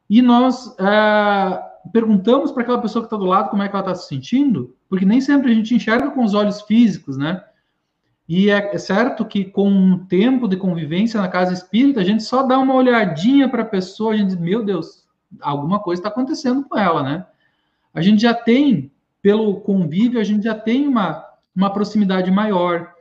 E 0.09 0.23
nós 0.23 0.75
é, 0.79 1.63
perguntamos 1.93 2.51
para 2.51 2.63
aquela 2.63 2.81
pessoa 2.81 3.03
que 3.03 3.07
está 3.07 3.17
do 3.17 3.27
lado 3.27 3.51
como 3.51 3.63
é 3.63 3.69
que 3.69 3.77
ela 3.77 3.85
está 3.85 3.95
se 3.95 4.09
sentindo, 4.09 4.75
porque 4.89 5.05
nem 5.05 5.21
sempre 5.21 5.53
a 5.53 5.55
gente 5.55 5.75
enxerga 5.75 6.11
com 6.11 6.25
os 6.25 6.33
olhos 6.33 6.63
físicos, 6.63 7.19
né? 7.19 7.45
E 8.29 8.51
é, 8.51 8.75
é 8.75 8.79
certo 8.79 9.25
que 9.25 9.45
com 9.45 9.69
um 9.69 10.07
tempo 10.07 10.49
de 10.49 10.57
convivência 10.57 11.21
na 11.21 11.29
casa 11.29 11.53
espírita, 11.53 12.01
a 12.01 12.05
gente 12.05 12.23
só 12.23 12.43
dá 12.43 12.59
uma 12.59 12.75
olhadinha 12.75 13.49
para 13.49 13.63
a 13.63 13.67
pessoa, 13.67 14.15
a 14.15 14.17
gente 14.17 14.29
diz, 14.29 14.41
meu 14.41 14.65
Deus, 14.65 15.06
alguma 15.41 15.81
coisa 15.81 16.01
está 16.01 16.09
acontecendo 16.09 16.65
com 16.65 16.79
ela, 16.79 17.03
né? 17.03 17.27
A 17.95 18.03
gente 18.03 18.23
já 18.23 18.35
tem, 18.35 18.91
pelo 19.23 19.61
convívio, 19.61 20.21
a 20.21 20.25
gente 20.25 20.45
já 20.45 20.55
tem 20.55 20.87
uma, 20.87 21.25
uma 21.55 21.71
proximidade 21.73 22.31
maior, 22.31 22.93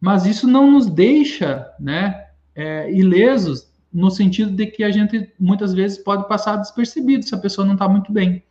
mas 0.00 0.24
isso 0.24 0.46
não 0.46 0.70
nos 0.70 0.86
deixa, 0.86 1.68
né, 1.80 2.26
é, 2.54 2.92
ilesos 2.92 3.68
no 3.92 4.10
sentido 4.10 4.50
de 4.52 4.66
que 4.66 4.84
a 4.84 4.90
gente 4.90 5.32
muitas 5.38 5.72
vezes 5.72 5.98
pode 5.98 6.28
passar 6.28 6.56
despercebido 6.56 7.24
se 7.24 7.34
a 7.34 7.38
pessoa 7.38 7.66
não 7.66 7.74
está 7.74 7.88
muito 7.88 8.12
bem. 8.12 8.42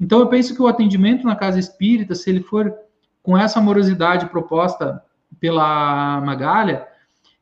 Então 0.00 0.18
eu 0.18 0.26
penso 0.26 0.54
que 0.54 0.60
o 0.60 0.66
atendimento 0.66 1.24
na 1.24 1.36
casa 1.36 1.58
espírita, 1.58 2.14
se 2.14 2.28
ele 2.28 2.40
for 2.40 2.74
com 3.22 3.38
essa 3.38 3.60
amorosidade 3.60 4.26
proposta 4.26 5.02
pela 5.40 6.20
Magalha, 6.20 6.86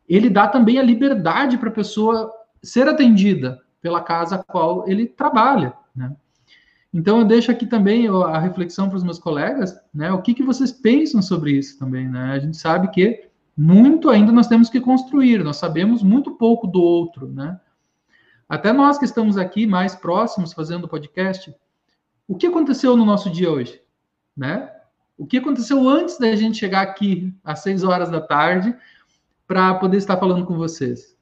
ele 0.08 0.28
dá 0.28 0.46
também 0.46 0.78
a 0.78 0.82
liberdade 0.82 1.56
para 1.56 1.70
a 1.70 1.72
pessoa 1.72 2.30
ser 2.62 2.86
atendida, 2.86 3.60
pela 3.82 4.00
casa 4.00 4.36
a 4.36 4.42
qual 4.42 4.88
ele 4.88 5.06
trabalha, 5.06 5.74
né? 5.94 6.16
Então 6.94 7.18
eu 7.18 7.24
deixo 7.24 7.50
aqui 7.50 7.66
também 7.66 8.06
a 8.06 8.38
reflexão 8.38 8.88
para 8.88 8.96
os 8.96 9.02
meus 9.02 9.18
colegas, 9.18 9.74
né? 9.92 10.12
O 10.12 10.22
que, 10.22 10.34
que 10.34 10.42
vocês 10.42 10.70
pensam 10.70 11.20
sobre 11.20 11.52
isso 11.52 11.78
também, 11.78 12.08
né? 12.08 12.32
A 12.32 12.38
gente 12.38 12.56
sabe 12.56 12.88
que 12.88 13.28
muito 13.56 14.08
ainda 14.08 14.30
nós 14.30 14.46
temos 14.46 14.70
que 14.70 14.80
construir, 14.80 15.42
nós 15.42 15.56
sabemos 15.56 16.02
muito 16.02 16.32
pouco 16.32 16.66
do 16.66 16.80
outro, 16.80 17.26
né? 17.28 17.58
Até 18.48 18.72
nós 18.72 18.98
que 18.98 19.04
estamos 19.06 19.38
aqui 19.38 19.66
mais 19.66 19.94
próximos 19.94 20.52
fazendo 20.52 20.84
o 20.84 20.88
podcast, 20.88 21.54
o 22.28 22.36
que 22.36 22.46
aconteceu 22.46 22.96
no 22.96 23.04
nosso 23.04 23.30
dia 23.30 23.50
hoje, 23.50 23.80
né? 24.36 24.70
O 25.16 25.26
que 25.26 25.38
aconteceu 25.38 25.88
antes 25.88 26.18
da 26.18 26.34
gente 26.36 26.58
chegar 26.58 26.82
aqui 26.82 27.32
às 27.42 27.60
seis 27.60 27.82
horas 27.82 28.10
da 28.10 28.20
tarde 28.20 28.74
para 29.46 29.74
poder 29.74 29.96
estar 29.96 30.18
falando 30.18 30.44
com 30.44 30.56
vocês, 30.56 31.16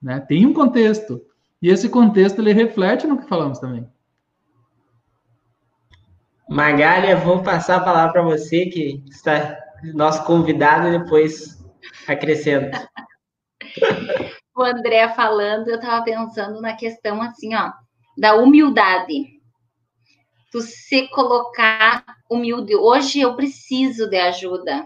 né? 0.00 0.20
Tem 0.20 0.46
um 0.46 0.52
contexto, 0.52 1.20
e 1.60 1.68
esse 1.68 1.88
contexto 1.88 2.40
ele 2.40 2.52
reflete 2.52 3.06
no 3.06 3.18
que 3.18 3.28
falamos 3.28 3.58
também. 3.58 3.88
Magália, 6.48 7.16
vou 7.16 7.42
passar 7.42 7.76
a 7.76 7.84
palavra 7.84 8.12
para 8.12 8.22
você, 8.22 8.66
que 8.66 9.04
está 9.10 9.58
nosso 9.94 10.24
convidado, 10.24 10.88
e 10.88 10.98
depois 10.98 11.62
acrescenta. 12.06 12.88
o 14.56 14.62
André 14.62 15.08
falando, 15.10 15.68
eu 15.68 15.76
estava 15.76 16.02
pensando 16.02 16.60
na 16.60 16.74
questão 16.74 17.20
assim, 17.20 17.54
ó, 17.54 17.70
da 18.16 18.34
humildade. 18.34 19.38
Tu 20.50 20.60
se 20.62 21.06
colocar 21.08 22.04
humilde. 22.30 22.74
Hoje 22.74 23.20
eu 23.20 23.36
preciso 23.36 24.08
de 24.08 24.16
ajuda, 24.16 24.84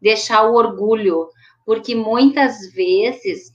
deixar 0.00 0.42
o 0.42 0.54
orgulho, 0.54 1.28
porque 1.64 1.94
muitas 1.94 2.70
vezes 2.72 3.50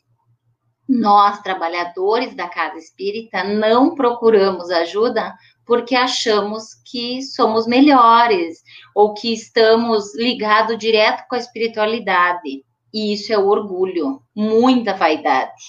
nós, 0.93 1.41
trabalhadores 1.41 2.35
da 2.35 2.47
casa 2.47 2.77
espírita, 2.77 3.43
não 3.43 3.95
procuramos 3.95 4.69
ajuda 4.69 5.33
porque 5.65 5.95
achamos 5.95 6.75
que 6.85 7.21
somos 7.21 7.65
melhores 7.65 8.61
ou 8.93 9.13
que 9.13 9.33
estamos 9.33 10.15
ligados 10.15 10.77
direto 10.77 11.25
com 11.27 11.35
a 11.35 11.39
espiritualidade. 11.39 12.63
E 12.93 13.13
isso 13.13 13.33
é 13.33 13.37
orgulho, 13.37 14.21
muita 14.35 14.93
vaidade. 14.93 15.63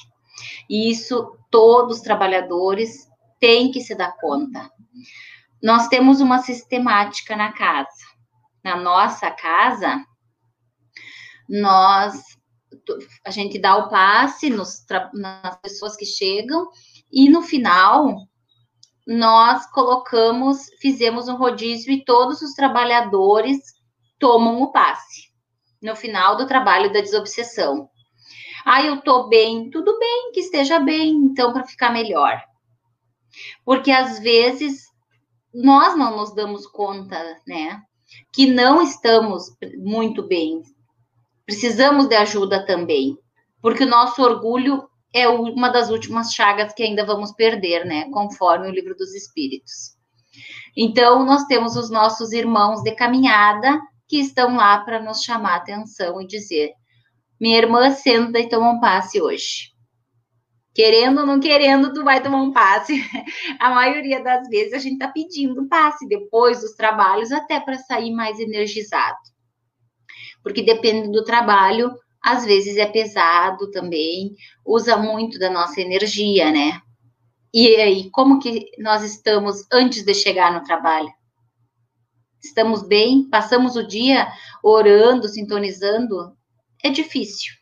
E 0.68 0.90
isso 0.90 1.38
todos 1.50 1.98
os 1.98 2.02
trabalhadores 2.02 3.08
têm 3.40 3.70
que 3.70 3.80
se 3.80 3.94
dar 3.94 4.14
conta. 4.18 4.70
Nós 5.62 5.88
temos 5.88 6.20
uma 6.20 6.38
sistemática 6.40 7.34
na 7.34 7.52
casa. 7.52 7.88
Na 8.62 8.76
nossa 8.76 9.30
casa, 9.30 10.04
nós 11.48 12.22
a 13.24 13.30
gente 13.30 13.58
dá 13.58 13.76
o 13.76 13.88
passe 13.88 14.50
nos, 14.50 14.84
nas 15.14 15.56
pessoas 15.60 15.96
que 15.96 16.06
chegam 16.06 16.68
e 17.12 17.28
no 17.28 17.42
final 17.42 18.16
nós 19.06 19.66
colocamos, 19.70 20.66
fizemos 20.80 21.28
um 21.28 21.36
rodízio 21.36 21.92
e 21.92 22.04
todos 22.04 22.40
os 22.40 22.54
trabalhadores 22.54 23.58
tomam 24.18 24.62
o 24.62 24.72
passe 24.72 25.32
no 25.82 25.94
final 25.94 26.36
do 26.36 26.46
trabalho 26.46 26.92
da 26.92 27.00
desobsessão. 27.00 27.88
Ah, 28.64 28.82
eu 28.82 29.02
tô 29.02 29.28
bem, 29.28 29.68
tudo 29.68 29.98
bem, 29.98 30.32
que 30.32 30.40
esteja 30.40 30.78
bem, 30.80 31.12
então 31.12 31.52
para 31.52 31.66
ficar 31.66 31.92
melhor. 31.92 32.42
Porque 33.64 33.90
às 33.90 34.18
vezes 34.18 34.84
nós 35.52 35.96
não 35.96 36.16
nos 36.16 36.34
damos 36.34 36.66
conta, 36.66 37.16
né, 37.46 37.82
que 38.32 38.46
não 38.46 38.82
estamos 38.82 39.54
muito 39.76 40.26
bem. 40.26 40.62
Precisamos 41.46 42.06
de 42.08 42.16
ajuda 42.16 42.64
também, 42.64 43.18
porque 43.60 43.84
o 43.84 43.88
nosso 43.88 44.22
orgulho 44.22 44.88
é 45.12 45.28
uma 45.28 45.68
das 45.68 45.90
últimas 45.90 46.32
chagas 46.32 46.72
que 46.72 46.82
ainda 46.82 47.04
vamos 47.06 47.32
perder, 47.32 47.84
né, 47.84 48.10
conforme 48.10 48.68
o 48.68 48.72
livro 48.72 48.96
dos 48.96 49.14
Espíritos. 49.14 49.94
Então, 50.76 51.24
nós 51.24 51.44
temos 51.44 51.76
os 51.76 51.88
nossos 51.90 52.32
irmãos 52.32 52.82
de 52.82 52.92
caminhada 52.96 53.80
que 54.08 54.18
estão 54.18 54.56
lá 54.56 54.78
para 54.80 55.00
nos 55.00 55.22
chamar 55.22 55.56
atenção 55.56 56.20
e 56.20 56.26
dizer: 56.26 56.72
minha 57.40 57.58
irmã 57.58 57.90
senta 57.90 58.38
e 58.40 58.48
toma 58.48 58.72
um 58.72 58.80
passe 58.80 59.20
hoje. 59.20 59.72
Querendo 60.74 61.20
ou 61.20 61.26
não 61.26 61.38
querendo, 61.38 61.92
tu 61.92 62.02
vai 62.02 62.20
tomar 62.20 62.42
um 62.42 62.52
passe. 62.52 62.94
A 63.60 63.70
maioria 63.70 64.22
das 64.22 64.48
vezes 64.48 64.72
a 64.72 64.78
gente 64.78 64.98
tá 64.98 65.06
pedindo 65.06 65.68
passe 65.68 66.08
depois 66.08 66.60
dos 66.60 66.72
trabalhos, 66.72 67.30
até 67.30 67.60
para 67.60 67.78
sair 67.78 68.12
mais 68.12 68.40
energizado. 68.40 69.16
Porque 70.44 70.62
depende 70.62 71.10
do 71.10 71.24
trabalho, 71.24 71.90
às 72.22 72.44
vezes 72.44 72.76
é 72.76 72.86
pesado 72.86 73.70
também, 73.70 74.36
usa 74.64 74.96
muito 74.96 75.38
da 75.38 75.50
nossa 75.50 75.80
energia, 75.80 76.52
né? 76.52 76.80
E 77.52 77.74
aí, 77.76 78.10
como 78.10 78.38
que 78.38 78.70
nós 78.78 79.02
estamos 79.02 79.66
antes 79.72 80.04
de 80.04 80.14
chegar 80.14 80.52
no 80.52 80.62
trabalho? 80.62 81.12
Estamos 82.42 82.86
bem? 82.86 83.28
Passamos 83.30 83.74
o 83.74 83.86
dia 83.86 84.30
orando, 84.62 85.28
sintonizando? 85.28 86.36
É 86.82 86.90
difícil. 86.90 87.54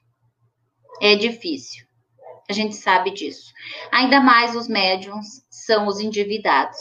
É 1.00 1.14
difícil. 1.14 1.84
A 2.48 2.52
gente 2.52 2.74
sabe 2.74 3.12
disso. 3.12 3.52
Ainda 3.92 4.20
mais 4.20 4.56
os 4.56 4.66
médiums 4.66 5.44
são 5.48 5.86
os 5.86 6.00
endividados. 6.00 6.78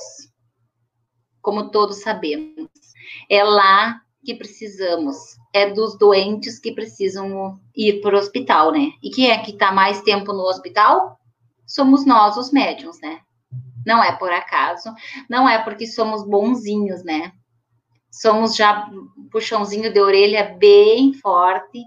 Como 1.41 1.69
todos 1.69 2.01
sabemos. 2.01 2.69
É 3.29 3.43
lá 3.43 4.01
que 4.23 4.35
precisamos. 4.35 5.17
É 5.53 5.69
dos 5.69 5.97
doentes 5.97 6.59
que 6.59 6.71
precisam 6.71 7.59
ir 7.75 8.01
para 8.01 8.15
o 8.15 8.19
hospital, 8.19 8.71
né? 8.71 8.91
E 9.01 9.09
quem 9.09 9.31
é 9.31 9.37
que 9.39 9.51
está 9.51 9.71
mais 9.71 10.01
tempo 10.01 10.31
no 10.33 10.43
hospital? 10.43 11.19
Somos 11.65 12.05
nós, 12.05 12.37
os 12.37 12.51
médiums, 12.51 12.99
né? 13.01 13.19
Não 13.85 14.03
é 14.03 14.15
por 14.15 14.31
acaso, 14.31 14.93
não 15.29 15.49
é 15.49 15.57
porque 15.57 15.87
somos 15.87 16.23
bonzinhos, 16.23 17.03
né? 17.03 17.31
Somos 18.11 18.55
já 18.55 18.89
puxãozinho 19.31 19.91
de 19.91 19.99
orelha 19.99 20.55
bem 20.59 21.13
forte 21.13 21.81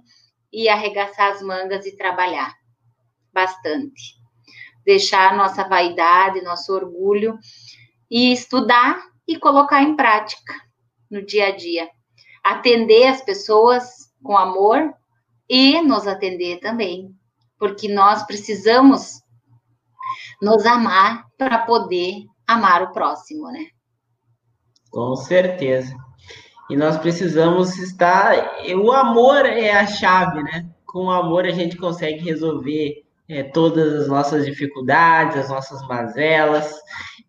e 0.52 0.68
arregaçar 0.68 1.32
as 1.32 1.42
mangas 1.42 1.86
e 1.86 1.96
trabalhar 1.96 2.54
bastante. 3.32 4.14
Deixar 4.84 5.36
nossa 5.36 5.68
vaidade, 5.68 6.42
nosso 6.42 6.72
orgulho 6.72 7.38
e 8.10 8.32
estudar 8.32 9.02
e 9.26 9.38
colocar 9.38 9.82
em 9.82 9.96
prática 9.96 10.54
no 11.10 11.24
dia 11.24 11.48
a 11.48 11.56
dia. 11.56 11.88
Atender 12.44 13.06
as 13.06 13.22
pessoas 13.22 14.12
com 14.22 14.36
amor 14.36 14.92
e 15.48 15.80
nos 15.82 16.06
atender 16.06 16.60
também, 16.60 17.14
porque 17.58 17.88
nós 17.88 18.22
precisamos 18.24 19.22
nos 20.40 20.64
amar 20.66 21.26
para 21.38 21.58
poder 21.58 22.24
amar 22.46 22.82
o 22.82 22.92
próximo, 22.92 23.50
né? 23.50 23.66
Com 24.90 25.16
certeza. 25.16 25.94
E 26.70 26.76
nós 26.76 26.96
precisamos 26.96 27.78
estar. 27.78 28.34
O 28.76 28.92
amor 28.92 29.44
é 29.44 29.72
a 29.72 29.86
chave, 29.86 30.42
né? 30.42 30.68
Com 30.86 31.06
o 31.06 31.10
amor 31.10 31.44
a 31.44 31.50
gente 31.50 31.76
consegue 31.76 32.22
resolver 32.22 33.04
é, 33.28 33.42
todas 33.42 34.02
as 34.02 34.08
nossas 34.08 34.44
dificuldades, 34.44 35.36
as 35.36 35.48
nossas 35.48 35.86
mazelas. 35.88 36.74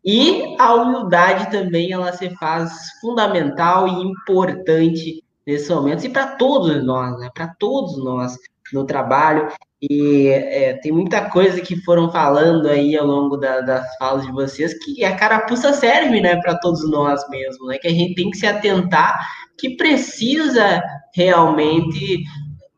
E 0.05 0.55
a 0.59 0.73
humildade 0.75 1.49
também 1.49 1.91
ela 1.91 2.13
se 2.13 2.29
faz 2.35 2.71
fundamental 3.01 3.87
e 3.87 4.03
importante 4.03 5.23
nesse 5.45 5.73
momento 5.73 6.05
e 6.05 6.09
para 6.09 6.35
todos 6.35 6.83
nós, 6.85 7.19
né? 7.19 7.29
Para 7.33 7.47
todos 7.59 7.97
nós 7.97 8.37
no 8.71 8.85
trabalho. 8.85 9.51
E 9.81 10.27
é, 10.29 10.73
tem 10.73 10.91
muita 10.91 11.29
coisa 11.29 11.59
que 11.61 11.75
foram 11.83 12.11
falando 12.11 12.67
aí 12.67 12.95
ao 12.95 13.05
longo 13.05 13.37
da, 13.37 13.61
das 13.61 13.95
falas 13.97 14.25
de 14.25 14.31
vocês 14.31 14.73
que 14.83 15.03
a 15.03 15.15
carapuça 15.15 15.73
serve, 15.73 16.21
né, 16.21 16.37
para 16.37 16.57
todos 16.59 16.89
nós 16.89 17.27
mesmo, 17.29 17.67
né? 17.67 17.77
Que 17.77 17.87
a 17.87 17.91
gente 17.91 18.15
tem 18.15 18.29
que 18.29 18.37
se 18.37 18.47
atentar 18.47 19.19
que 19.57 19.75
precisa 19.75 20.83
realmente 21.13 22.23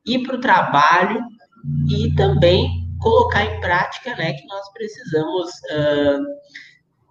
ir 0.06 0.20
para 0.24 0.36
o 0.36 0.42
trabalho 0.42 1.22
e 1.90 2.14
também 2.16 2.88
colocar 3.00 3.44
em 3.44 3.60
prática, 3.60 4.16
né, 4.16 4.34
que 4.34 4.46
nós 4.48 4.72
precisamos 4.74 5.50
uh, 5.72 6.24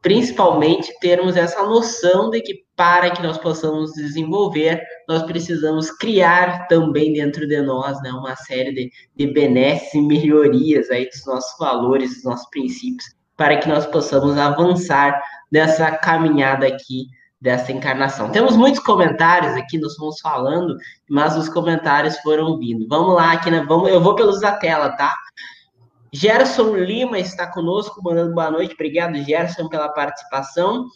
principalmente 0.06 0.96
termos 1.00 1.36
essa 1.36 1.60
noção 1.64 2.30
de 2.30 2.40
que 2.40 2.62
para 2.76 3.10
que 3.10 3.20
nós 3.20 3.36
possamos 3.38 3.92
desenvolver, 3.92 4.80
nós 5.08 5.24
precisamos 5.24 5.90
criar 5.90 6.68
também 6.68 7.12
dentro 7.12 7.44
de 7.44 7.60
nós 7.60 8.00
né, 8.02 8.12
uma 8.12 8.36
série 8.36 8.72
de, 8.72 8.90
de 9.16 9.32
benesses 9.32 9.92
e 9.94 10.00
melhorias 10.00 10.88
aí 10.92 11.08
dos 11.08 11.26
nossos 11.26 11.58
valores, 11.58 12.14
dos 12.14 12.22
nossos 12.22 12.48
princípios, 12.50 13.04
para 13.36 13.56
que 13.56 13.68
nós 13.68 13.84
possamos 13.84 14.38
avançar 14.38 15.20
nessa 15.50 15.90
caminhada 15.90 16.68
aqui 16.68 17.06
dessa 17.40 17.72
encarnação. 17.72 18.30
Temos 18.30 18.56
muitos 18.56 18.78
comentários 18.78 19.56
aqui, 19.56 19.76
nós 19.76 19.96
fomos 19.96 20.20
falando, 20.20 20.76
mas 21.10 21.36
os 21.36 21.48
comentários 21.48 22.16
foram 22.18 22.56
vindo. 22.56 22.86
Vamos 22.88 23.12
lá, 23.12 23.32
aqui, 23.32 23.50
né? 23.50 23.66
Vamos, 23.68 23.90
eu 23.90 24.00
vou 24.00 24.14
pelos 24.14 24.40
da 24.40 24.52
tela, 24.52 24.90
tá? 24.90 25.12
Gerson 26.12 26.76
Lima 26.76 27.18
está 27.18 27.46
conosco, 27.46 28.02
mandando 28.02 28.34
boa 28.34 28.50
noite. 28.50 28.74
Obrigado, 28.74 29.16
Gerson, 29.22 29.68
pela 29.68 29.88
participação. 29.88 30.86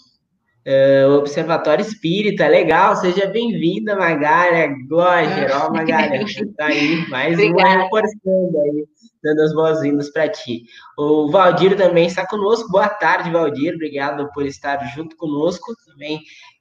Uh, 0.67 1.15
Observatório 1.17 1.83
Espírita, 1.83 2.47
legal, 2.47 2.95
seja 2.95 3.27
bem-vinda, 3.27 3.97
Magália 3.97 4.69
Goger, 4.91 5.51
ó, 5.57 5.73
Magália, 5.73 6.23
tá 6.55 6.67
aí, 6.67 7.09
mais 7.09 7.39
uma 7.39 7.67
reforçando 7.67 8.61
aí, 8.61 8.87
dando 9.25 9.41
as 9.41 9.55
boas-vindas 9.55 10.13
para 10.13 10.29
ti. 10.29 10.65
O 10.99 11.31
Valdir 11.31 11.79
também 11.79 12.07
está 12.07 12.27
conosco, 12.27 12.71
boa 12.71 12.91
tarde, 12.91 13.31
Valdir, 13.31 13.75
obrigado 13.75 14.31
por 14.35 14.45
estar 14.45 14.77
junto 14.95 15.17
conosco, 15.17 15.75
também 15.87 16.21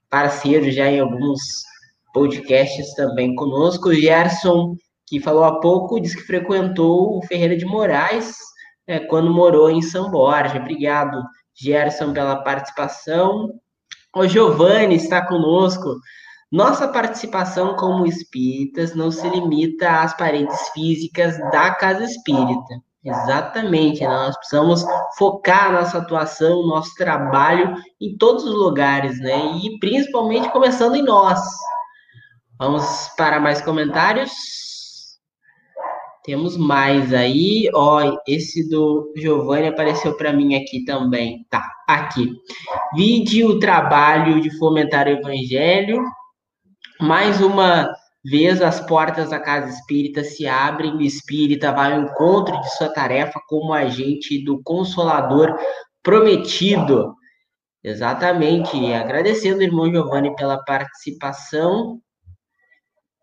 parceiro 0.09 0.71
já 0.71 0.89
em 0.89 1.01
alguns 1.01 1.41
podcasts 2.13 2.93
também 2.95 3.35
conosco. 3.35 3.93
Gerson, 3.93 4.75
que 5.09 5.19
falou 5.19 5.43
há 5.43 5.59
pouco, 5.59 5.99
disse 5.99 6.15
que 6.15 6.23
frequentou 6.23 7.17
o 7.17 7.25
Ferreira 7.25 7.57
de 7.57 7.65
Moraes 7.65 8.35
é, 8.87 8.99
quando 8.99 9.33
morou 9.33 9.69
em 9.69 9.81
São 9.81 10.11
Borja. 10.11 10.59
Obrigado, 10.59 11.21
Gerson, 11.53 12.13
pela 12.13 12.43
participação. 12.43 13.49
O 14.15 14.27
Giovanni 14.27 14.95
está 14.95 15.25
conosco. 15.25 15.95
Nossa 16.51 16.87
participação 16.87 17.75
como 17.75 18.05
espíritas 18.05 18.95
não 18.95 19.11
se 19.11 19.27
limita 19.29 20.01
às 20.01 20.15
paredes 20.15 20.69
físicas 20.69 21.37
da 21.51 21.73
casa 21.75 22.03
espírita. 22.03 22.81
Exatamente, 23.03 24.01
né? 24.01 24.07
nós 24.07 24.35
precisamos 24.37 24.83
focar 25.17 25.71
nossa 25.71 25.99
atuação, 25.99 26.67
nosso 26.67 26.93
trabalho 26.95 27.75
em 28.01 28.17
todos 28.17 28.43
os 28.43 28.53
lugares, 28.53 29.19
né? 29.19 29.53
E 29.63 29.79
principalmente 29.79 30.51
começando 30.51 30.95
em 30.95 31.03
nós. 31.03 31.39
Vamos 32.59 33.09
para 33.15 33.39
mais 33.39 33.61
comentários. 33.61 34.68
Temos 36.29 36.55
mais 36.57 37.11
aí, 37.11 37.67
ó, 37.73 38.15
esse 38.27 38.69
do 38.69 39.11
Giovanni 39.17 39.67
apareceu 39.67 40.15
para 40.15 40.31
mim 40.31 40.53
aqui 40.53 40.85
também. 40.85 41.43
Tá, 41.49 41.67
aqui. 41.87 42.31
Vide 42.95 43.43
o 43.43 43.57
trabalho 43.57 44.39
de 44.39 44.55
fomentar 44.59 45.07
o 45.07 45.09
evangelho. 45.09 45.99
Mais 47.01 47.41
uma 47.41 47.91
vez 48.23 48.61
as 48.61 48.79
portas 48.79 49.31
da 49.31 49.39
casa 49.39 49.69
espírita 49.69 50.23
se 50.23 50.45
abrem, 50.45 50.97
o 50.97 51.01
espírita 51.01 51.71
vai 51.71 51.93
ao 51.93 52.03
encontro 52.03 52.61
de 52.61 52.75
sua 52.75 52.93
tarefa 52.93 53.41
como 53.47 53.73
agente 53.73 54.45
do 54.45 54.61
consolador 54.61 55.57
prometido. 56.03 57.15
Exatamente. 57.83 58.93
Agradecendo 58.93 59.63
irmão 59.63 59.89
Giovanni 59.89 60.35
pela 60.35 60.63
participação. 60.63 61.99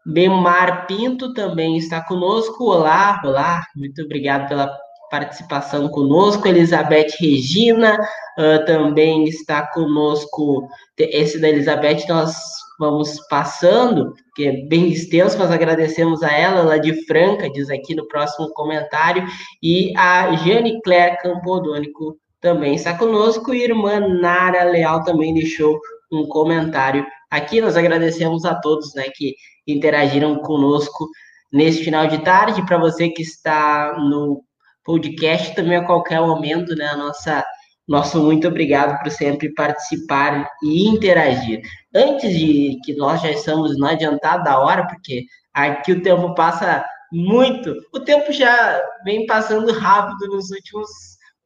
Bemar 0.06 0.86
Pinto 0.86 1.34
também 1.34 1.76
está 1.76 2.00
conosco. 2.00 2.70
Olá, 2.70 3.20
olá, 3.24 3.60
muito 3.74 4.02
obrigado 4.02 4.48
pela 4.48 4.72
participação 5.10 5.88
conosco. 5.88 6.46
Elizabeth 6.46 7.08
Regina 7.18 7.98
uh, 8.38 8.64
também 8.64 9.24
está 9.24 9.66
conosco. 9.66 10.68
Esse 10.96 11.40
da 11.40 11.48
Elizabeth 11.48 12.06
nós 12.08 12.36
vamos 12.78 13.18
passando, 13.28 14.14
que 14.36 14.46
é 14.46 14.52
bem 14.68 14.90
extenso, 14.90 15.36
mas 15.38 15.50
agradecemos 15.50 16.22
a 16.22 16.30
ela, 16.30 16.60
ela 16.60 16.78
de 16.78 17.04
Franca, 17.06 17.50
diz 17.50 17.68
aqui 17.68 17.92
no 17.96 18.06
próximo 18.06 18.48
comentário, 18.54 19.26
e 19.60 19.92
a 19.96 20.36
Jane 20.36 20.80
Claire 20.82 21.18
Campodônico 21.20 22.16
também 22.40 22.76
está 22.76 22.96
conosco, 22.96 23.52
e 23.52 23.62
a 23.62 23.64
irmã 23.64 23.98
Nara 23.98 24.62
Leal 24.70 25.02
também 25.02 25.34
deixou 25.34 25.80
um 26.12 26.28
comentário 26.28 27.04
aqui. 27.30 27.60
Nós 27.60 27.76
agradecemos 27.76 28.44
a 28.44 28.54
todos 28.54 28.94
né, 28.94 29.04
que 29.14 29.34
interagiram 29.66 30.36
conosco 30.36 31.08
nesse 31.52 31.82
final 31.84 32.06
de 32.06 32.18
tarde. 32.18 32.64
Para 32.64 32.78
você 32.78 33.08
que 33.08 33.22
está 33.22 33.96
no 33.98 34.42
podcast, 34.84 35.54
também 35.54 35.76
a 35.76 35.86
qualquer 35.86 36.20
momento, 36.20 36.74
né, 36.74 36.86
a 36.86 36.96
nossa 36.96 37.44
nosso 37.88 38.20
muito 38.20 38.48
obrigado 38.48 39.00
por 39.00 39.10
sempre 39.12 39.54
participar 39.54 40.48
e 40.62 40.88
interagir. 40.88 41.60
Antes 41.94 42.36
de 42.36 42.78
que 42.84 42.94
nós 42.96 43.22
já 43.22 43.30
estamos 43.30 43.78
no 43.78 43.86
adiantado 43.86 44.42
da 44.42 44.58
hora, 44.58 44.86
porque 44.88 45.24
aqui 45.54 45.92
o 45.92 46.02
tempo 46.02 46.34
passa 46.34 46.84
muito, 47.12 47.76
o 47.94 48.00
tempo 48.00 48.32
já 48.32 48.82
vem 49.04 49.24
passando 49.26 49.72
rápido 49.72 50.26
nos 50.26 50.50
últimos 50.50 50.88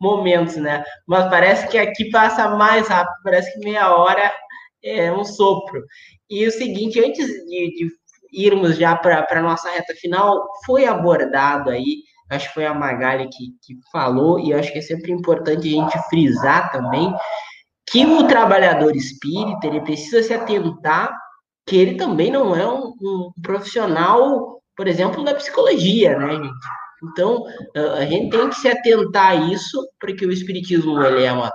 momentos, 0.01 0.57
né? 0.57 0.83
Mas 1.07 1.29
parece 1.29 1.69
que 1.69 1.77
aqui 1.77 2.11
passa 2.11 2.49
mais 2.49 2.89
rápido, 2.89 3.23
parece 3.23 3.53
que 3.53 3.59
meia 3.61 3.95
hora 3.95 4.33
é 4.83 5.13
um 5.13 5.25
sopro. 5.25 5.83
E 6.29 6.47
o 6.47 6.51
seguinte, 6.51 7.01
antes 7.01 7.27
de, 7.27 7.45
de 7.47 7.91
irmos 8.33 8.77
já 8.77 8.97
para 8.97 9.27
a 9.31 9.43
nossa 9.43 9.71
reta 9.71 9.95
final, 9.95 10.47
foi 10.65 10.85
abordado 10.85 11.71
aí 11.71 12.03
acho 12.31 12.49
que 12.49 12.55
foi 12.55 12.65
a 12.65 12.73
Magali 12.73 13.29
que, 13.29 13.49
que 13.61 13.75
falou, 13.91 14.39
e 14.39 14.55
acho 14.55 14.73
que 14.73 14.79
é 14.79 14.83
sempre 14.83 15.11
importante 15.13 15.67
a 15.67 15.71
gente 15.71 16.09
frisar 16.09 16.71
também 16.71 17.13
que 17.91 18.07
o 18.07 18.27
trabalhador 18.29 18.95
espírita 18.95 19.67
ele 19.67 19.81
precisa 19.81 20.23
se 20.23 20.33
atentar 20.33 21.13
que 21.67 21.77
ele 21.77 21.97
também 21.97 22.31
não 22.31 22.55
é 22.55 22.67
um, 22.67 22.95
um 23.01 23.33
profissional, 23.43 24.63
por 24.77 24.87
exemplo, 24.87 25.25
da 25.25 25.35
psicologia, 25.35 26.17
né, 26.17 26.37
gente? 26.37 26.51
Então, 27.03 27.45
a 27.97 28.05
gente 28.05 28.31
tem 28.31 28.49
que 28.49 28.57
se 28.57 28.69
atentar 28.69 29.31
a 29.31 29.35
isso, 29.35 29.81
porque 29.99 30.25
o 30.27 30.33
espiritismo 30.33 31.01
ele 31.03 31.25
é 31.25 31.33
uma 31.33 31.51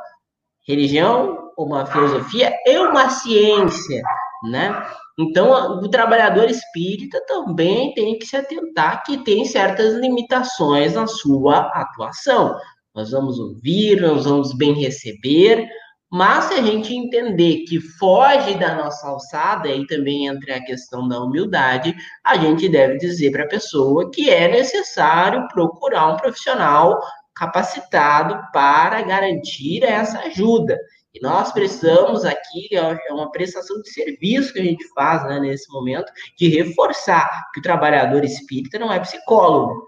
religião, 0.68 1.45
uma 1.58 1.86
filosofia 1.86 2.54
e 2.66 2.78
uma 2.78 3.10
ciência, 3.10 4.02
né? 4.44 4.86
Então, 5.18 5.80
o 5.80 5.88
trabalhador 5.88 6.50
espírita 6.50 7.24
também 7.26 7.94
tem 7.94 8.20
que 8.20 8.26
se 8.26 8.36
atentar 8.36 9.04
que 9.04 9.18
tem 9.24 9.46
certas 9.46 9.94
limitações 9.96 10.94
na 10.96 11.08
sua 11.08 11.60
atuação. 11.74 12.56
Nós 12.94 13.12
vamos 13.12 13.40
ouvir, 13.40 14.02
nós 14.02 14.26
vamos 14.26 14.54
bem 14.54 14.74
receber, 14.74 15.70
mas 16.12 16.46
se 16.46 16.54
a 16.54 16.62
gente 16.62 16.94
entender 16.94 17.66
que 17.68 17.80
foge 17.80 18.56
da 18.56 18.76
nossa 18.76 19.08
alçada, 19.08 19.68
e 19.70 19.88
também 19.88 20.28
entra 20.28 20.58
a 20.58 20.64
questão 20.64 21.08
da 21.08 21.20
humildade, 21.20 21.96
a 22.24 22.38
gente 22.38 22.70
deve 22.70 22.98
dizer 22.98 23.32
para 23.32 23.44
a 23.44 23.50
pessoa 23.50 24.12
que 24.12 24.30
é 24.30 24.48
necessário 24.48 25.48
procurar 25.50 26.08
um 26.08 26.18
profissional 26.18 27.00
capacitado 27.36 28.40
para 28.54 29.02
garantir 29.02 29.84
essa 29.84 30.20
ajuda. 30.20 30.78
E 31.16 31.22
nós 31.22 31.54
precisamos 31.54 32.26
aqui, 32.26 32.68
é 32.76 33.14
uma 33.14 33.32
prestação 33.32 33.82
de 33.82 33.90
serviço 33.90 34.52
que 34.52 34.60
a 34.60 34.64
gente 34.64 34.86
faz 34.94 35.24
né, 35.24 35.40
nesse 35.40 35.72
momento, 35.72 36.12
de 36.38 36.50
reforçar 36.50 37.30
que 37.54 37.62
o 37.62 37.64
trabalhador 37.64 38.26
espírita 38.26 38.78
não 38.78 38.92
é 38.92 39.00
psicólogo. 39.00 39.82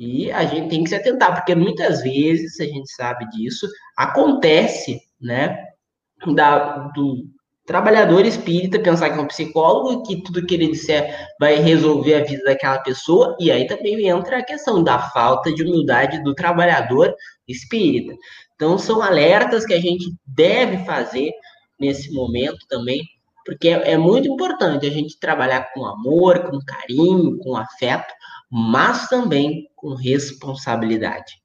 E 0.00 0.32
a 0.32 0.46
gente 0.46 0.70
tem 0.70 0.82
que 0.82 0.88
se 0.88 0.94
atentar, 0.94 1.34
porque 1.34 1.54
muitas 1.54 2.02
vezes, 2.02 2.58
a 2.60 2.64
gente 2.64 2.90
sabe 2.92 3.28
disso, 3.28 3.68
acontece, 3.94 4.98
né, 5.20 5.62
da, 6.34 6.88
do 6.94 7.26
trabalhador 7.66 8.24
espírita 8.24 8.80
pensar 8.80 9.10
que 9.10 9.18
é 9.18 9.20
um 9.20 9.26
psicólogo, 9.26 10.02
que 10.04 10.22
tudo 10.22 10.46
que 10.46 10.54
ele 10.54 10.68
disser 10.70 11.28
vai 11.38 11.56
resolver 11.56 12.14
a 12.14 12.24
vida 12.24 12.42
daquela 12.44 12.78
pessoa, 12.78 13.36
e 13.38 13.50
aí 13.50 13.66
também 13.66 14.08
entra 14.08 14.38
a 14.38 14.42
questão 14.42 14.82
da 14.82 14.98
falta 15.10 15.52
de 15.52 15.62
humildade 15.62 16.22
do 16.22 16.34
trabalhador 16.34 17.14
espírita. 17.46 18.14
Então, 18.58 18.76
são 18.76 19.00
alertas 19.00 19.64
que 19.64 19.72
a 19.72 19.80
gente 19.80 20.12
deve 20.26 20.84
fazer 20.84 21.30
nesse 21.78 22.12
momento 22.12 22.58
também, 22.68 23.00
porque 23.46 23.68
é, 23.68 23.92
é 23.92 23.96
muito 23.96 24.26
importante 24.28 24.84
a 24.84 24.90
gente 24.90 25.20
trabalhar 25.20 25.72
com 25.72 25.86
amor, 25.86 26.50
com 26.50 26.58
carinho, 26.58 27.38
com 27.38 27.56
afeto, 27.56 28.12
mas 28.50 29.06
também 29.06 29.70
com 29.76 29.94
responsabilidade. 29.94 31.40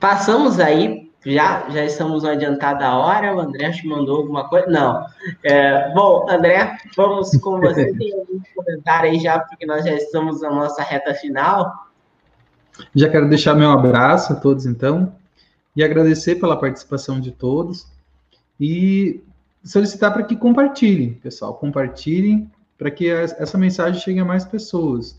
Passamos 0.00 0.58
aí, 0.58 1.12
já, 1.26 1.68
já 1.68 1.84
estamos 1.84 2.22
no 2.22 2.30
adiantado 2.30 2.78
da 2.78 2.96
hora, 2.96 3.36
o 3.36 3.40
André 3.40 3.72
te 3.72 3.86
mandou 3.86 4.22
alguma 4.22 4.48
coisa? 4.48 4.66
Não. 4.68 5.04
É, 5.42 5.92
bom, 5.92 6.24
André, 6.30 6.78
vamos 6.96 7.30
com 7.42 7.60
você. 7.60 7.92
Tem 7.98 8.10
algum 8.14 8.40
comentário 8.56 9.10
aí 9.10 9.20
já, 9.20 9.38
porque 9.38 9.66
nós 9.66 9.84
já 9.84 9.92
estamos 9.92 10.40
na 10.40 10.48
nossa 10.48 10.82
reta 10.82 11.12
final. 11.12 11.84
Já 12.94 13.08
quero 13.08 13.28
deixar 13.28 13.54
meu 13.54 13.70
abraço 13.70 14.32
a 14.32 14.36
todos, 14.36 14.66
então, 14.66 15.14
e 15.76 15.82
agradecer 15.82 16.36
pela 16.36 16.58
participação 16.58 17.20
de 17.20 17.30
todos 17.30 17.86
e 18.60 19.22
solicitar 19.64 20.12
para 20.12 20.22
que 20.22 20.36
compartilhem, 20.36 21.14
pessoal, 21.14 21.54
compartilhem 21.54 22.50
para 22.76 22.90
que 22.90 23.08
essa 23.08 23.56
mensagem 23.56 24.00
chegue 24.00 24.20
a 24.20 24.24
mais 24.24 24.44
pessoas. 24.44 25.18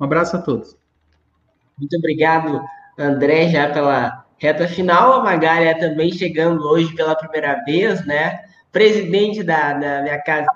Um 0.00 0.04
abraço 0.04 0.36
a 0.36 0.40
todos. 0.40 0.76
Muito 1.78 1.96
obrigado, 1.96 2.60
André, 2.98 3.50
já 3.50 3.70
pela 3.70 4.24
reta 4.38 4.66
final. 4.66 5.14
A 5.14 5.24
Magália 5.24 5.78
também 5.78 6.12
chegando 6.12 6.62
hoje 6.64 6.94
pela 6.94 7.14
primeira 7.14 7.62
vez, 7.64 8.04
né? 8.04 8.44
Presidente 8.70 9.42
da, 9.42 9.72
da 9.74 10.02
minha 10.02 10.20
casa. 10.22 10.46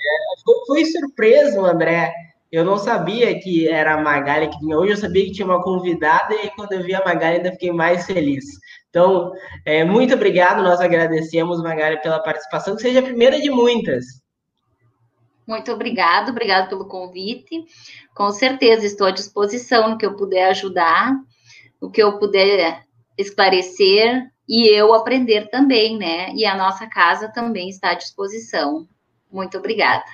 É, 0.00 0.66
foi, 0.66 0.84
surpreso, 0.86 1.64
André, 1.64 2.12
eu 2.50 2.64
não 2.64 2.76
sabia 2.76 3.38
que 3.40 3.68
era 3.68 3.94
a 3.94 4.02
Magali 4.02 4.48
que 4.48 4.58
vinha 4.58 4.76
hoje, 4.76 4.92
eu 4.92 4.96
sabia 4.96 5.24
que 5.24 5.32
tinha 5.32 5.46
uma 5.46 5.62
convidada, 5.62 6.34
e 6.34 6.50
quando 6.50 6.72
eu 6.72 6.82
vi 6.82 6.94
a 6.94 7.04
Magali 7.04 7.36
ainda 7.36 7.52
fiquei 7.52 7.72
mais 7.72 8.06
feliz. 8.06 8.44
Então, 8.88 9.32
é, 9.64 9.84
muito 9.84 10.14
obrigado, 10.14 10.62
nós 10.62 10.80
agradecemos, 10.80 11.62
Magali, 11.62 12.00
pela 12.02 12.22
participação, 12.22 12.74
que 12.74 12.82
seja 12.82 12.98
a 12.98 13.04
primeira 13.04 13.40
de 13.40 13.50
muitas. 13.50 14.04
Muito 15.46 15.72
obrigado, 15.72 16.30
obrigado 16.30 16.68
pelo 16.68 16.86
convite. 16.86 17.64
Com 18.14 18.30
certeza 18.30 18.84
estou 18.86 19.06
à 19.06 19.10
disposição 19.10 19.90
no 19.90 19.98
que 19.98 20.06
eu 20.06 20.16
puder 20.16 20.50
ajudar, 20.50 21.12
o 21.80 21.90
que 21.90 22.02
eu 22.02 22.18
puder 22.18 22.84
esclarecer 23.16 24.28
e 24.48 24.68
eu 24.68 24.92
aprender 24.92 25.48
também, 25.50 25.96
né? 25.96 26.32
E 26.34 26.44
a 26.44 26.56
nossa 26.56 26.86
casa 26.88 27.32
também 27.32 27.68
está 27.68 27.90
à 27.90 27.94
disposição. 27.94 28.88
Muito 29.30 29.58
obrigada. 29.58 30.04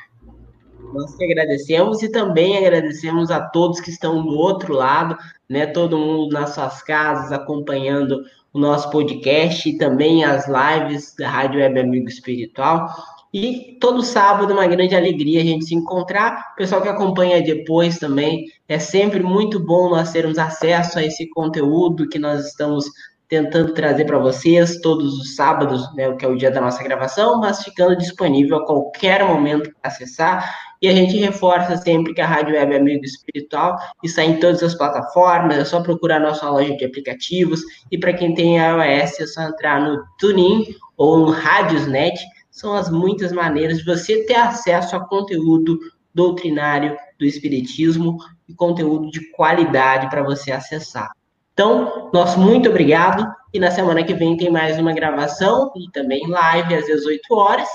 Nós 0.97 1.15
que 1.15 1.25
agradecemos 1.25 2.03
e 2.03 2.11
também 2.11 2.57
agradecemos 2.57 3.31
a 3.31 3.41
todos 3.41 3.81
que 3.81 3.91
estão 3.91 4.25
do 4.25 4.35
outro 4.35 4.73
lado, 4.73 5.17
né? 5.47 5.67
Todo 5.67 5.99
mundo 5.99 6.33
nas 6.33 6.55
suas 6.55 6.83
casas 6.83 7.31
acompanhando 7.31 8.25
o 8.51 8.59
nosso 8.59 8.91
podcast 8.91 9.69
e 9.69 9.77
também 9.77 10.25
as 10.25 10.47
lives 10.49 11.15
da 11.19 11.29
Rádio 11.29 11.61
Web 11.61 11.81
Amigo 11.81 12.09
Espiritual. 12.09 12.89
E 13.31 13.77
todo 13.79 14.03
sábado, 14.03 14.55
uma 14.55 14.67
grande 14.67 14.97
alegria 14.97 15.43
a 15.43 15.45
gente 15.45 15.67
se 15.67 15.75
encontrar. 15.75 16.53
O 16.55 16.57
pessoal 16.57 16.81
que 16.81 16.89
acompanha 16.89 17.43
depois 17.43 17.99
também, 17.99 18.47
é 18.67 18.79
sempre 18.79 19.23
muito 19.23 19.61
bom 19.61 19.91
nós 19.91 20.11
termos 20.13 20.39
acesso 20.39 20.99
a 20.99 21.05
esse 21.05 21.29
conteúdo 21.29 22.09
que 22.09 22.19
nós 22.19 22.47
estamos 22.47 22.87
tentando 23.29 23.75
trazer 23.75 24.05
para 24.05 24.19
vocês 24.19 24.81
todos 24.81 25.19
os 25.19 25.35
sábados, 25.35 25.93
né, 25.95 26.13
que 26.15 26.25
é 26.25 26.29
o 26.29 26.37
dia 26.37 26.51
da 26.51 26.61
nossa 26.61 26.83
gravação, 26.83 27.41
mas 27.41 27.63
ficando 27.63 27.97
disponível 27.97 28.59
a 28.59 28.67
qualquer 28.67 29.25
momento 29.25 29.71
para 29.83 29.91
acessar. 29.91 30.66
E 30.81 30.89
a 30.89 30.93
gente 30.93 31.17
reforça 31.17 31.77
sempre 31.77 32.13
que 32.13 32.21
a 32.21 32.27
Rádio 32.27 32.55
Web 32.55 32.75
é 32.75 32.79
Amigo 32.79 33.05
Espiritual 33.05 33.77
está 34.03 34.25
em 34.25 34.39
todas 34.39 34.63
as 34.63 34.75
plataformas, 34.75 35.59
é 35.59 35.65
só 35.65 35.81
procurar 35.81 36.21
nossa 36.21 36.49
loja 36.51 36.77
de 36.77 36.85
aplicativos. 36.85 37.63
E 37.91 37.99
para 37.99 38.13
quem 38.13 38.35
tem 38.35 38.59
iOS, 38.59 39.21
é 39.21 39.27
só 39.27 39.43
entrar 39.43 39.81
no 39.81 40.03
TuneIn 40.19 40.67
ou 40.97 41.19
no 41.19 41.31
Radiosnet. 41.31 42.19
São 42.51 42.75
as 42.75 42.91
muitas 42.91 43.33
maneiras 43.33 43.79
de 43.79 43.85
você 43.85 44.25
ter 44.25 44.37
acesso 44.37 44.97
a 44.97 45.07
conteúdo 45.07 45.79
doutrinário 46.15 46.97
do 47.19 47.27
Espiritismo 47.27 48.17
e 48.49 48.55
conteúdo 48.55 49.11
de 49.11 49.31
qualidade 49.33 50.09
para 50.09 50.23
você 50.23 50.53
acessar. 50.53 51.11
Então, 51.53 52.11
nosso 52.13 52.39
muito 52.39 52.69
obrigado. 52.69 53.27
E 53.53 53.59
na 53.59 53.71
semana 53.71 54.05
que 54.05 54.13
vem 54.13 54.37
tem 54.37 54.51
mais 54.51 54.79
uma 54.79 54.93
gravação 54.93 55.73
e 55.75 55.91
também 55.91 56.27
live 56.27 56.75
às 56.75 56.85
18 56.85 57.23
horas. 57.35 57.69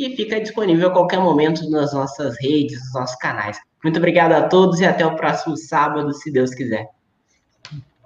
E 0.00 0.16
fica 0.16 0.40
disponível 0.40 0.88
a 0.88 0.92
qualquer 0.94 1.20
momento 1.20 1.68
nas 1.68 1.92
nossas 1.92 2.34
redes, 2.40 2.82
nos 2.84 2.94
nossos 2.94 3.16
canais. 3.16 3.60
Muito 3.84 3.98
obrigado 3.98 4.32
a 4.32 4.48
todos 4.48 4.80
e 4.80 4.86
até 4.86 5.04
o 5.04 5.14
próximo 5.14 5.58
sábado, 5.58 6.10
se 6.14 6.32
Deus 6.32 6.54
quiser. 6.54 6.88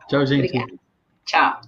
Tchau, 0.09 0.27
gente. 0.27 0.49
Obrigada. 0.49 0.73
Tchau. 1.25 1.61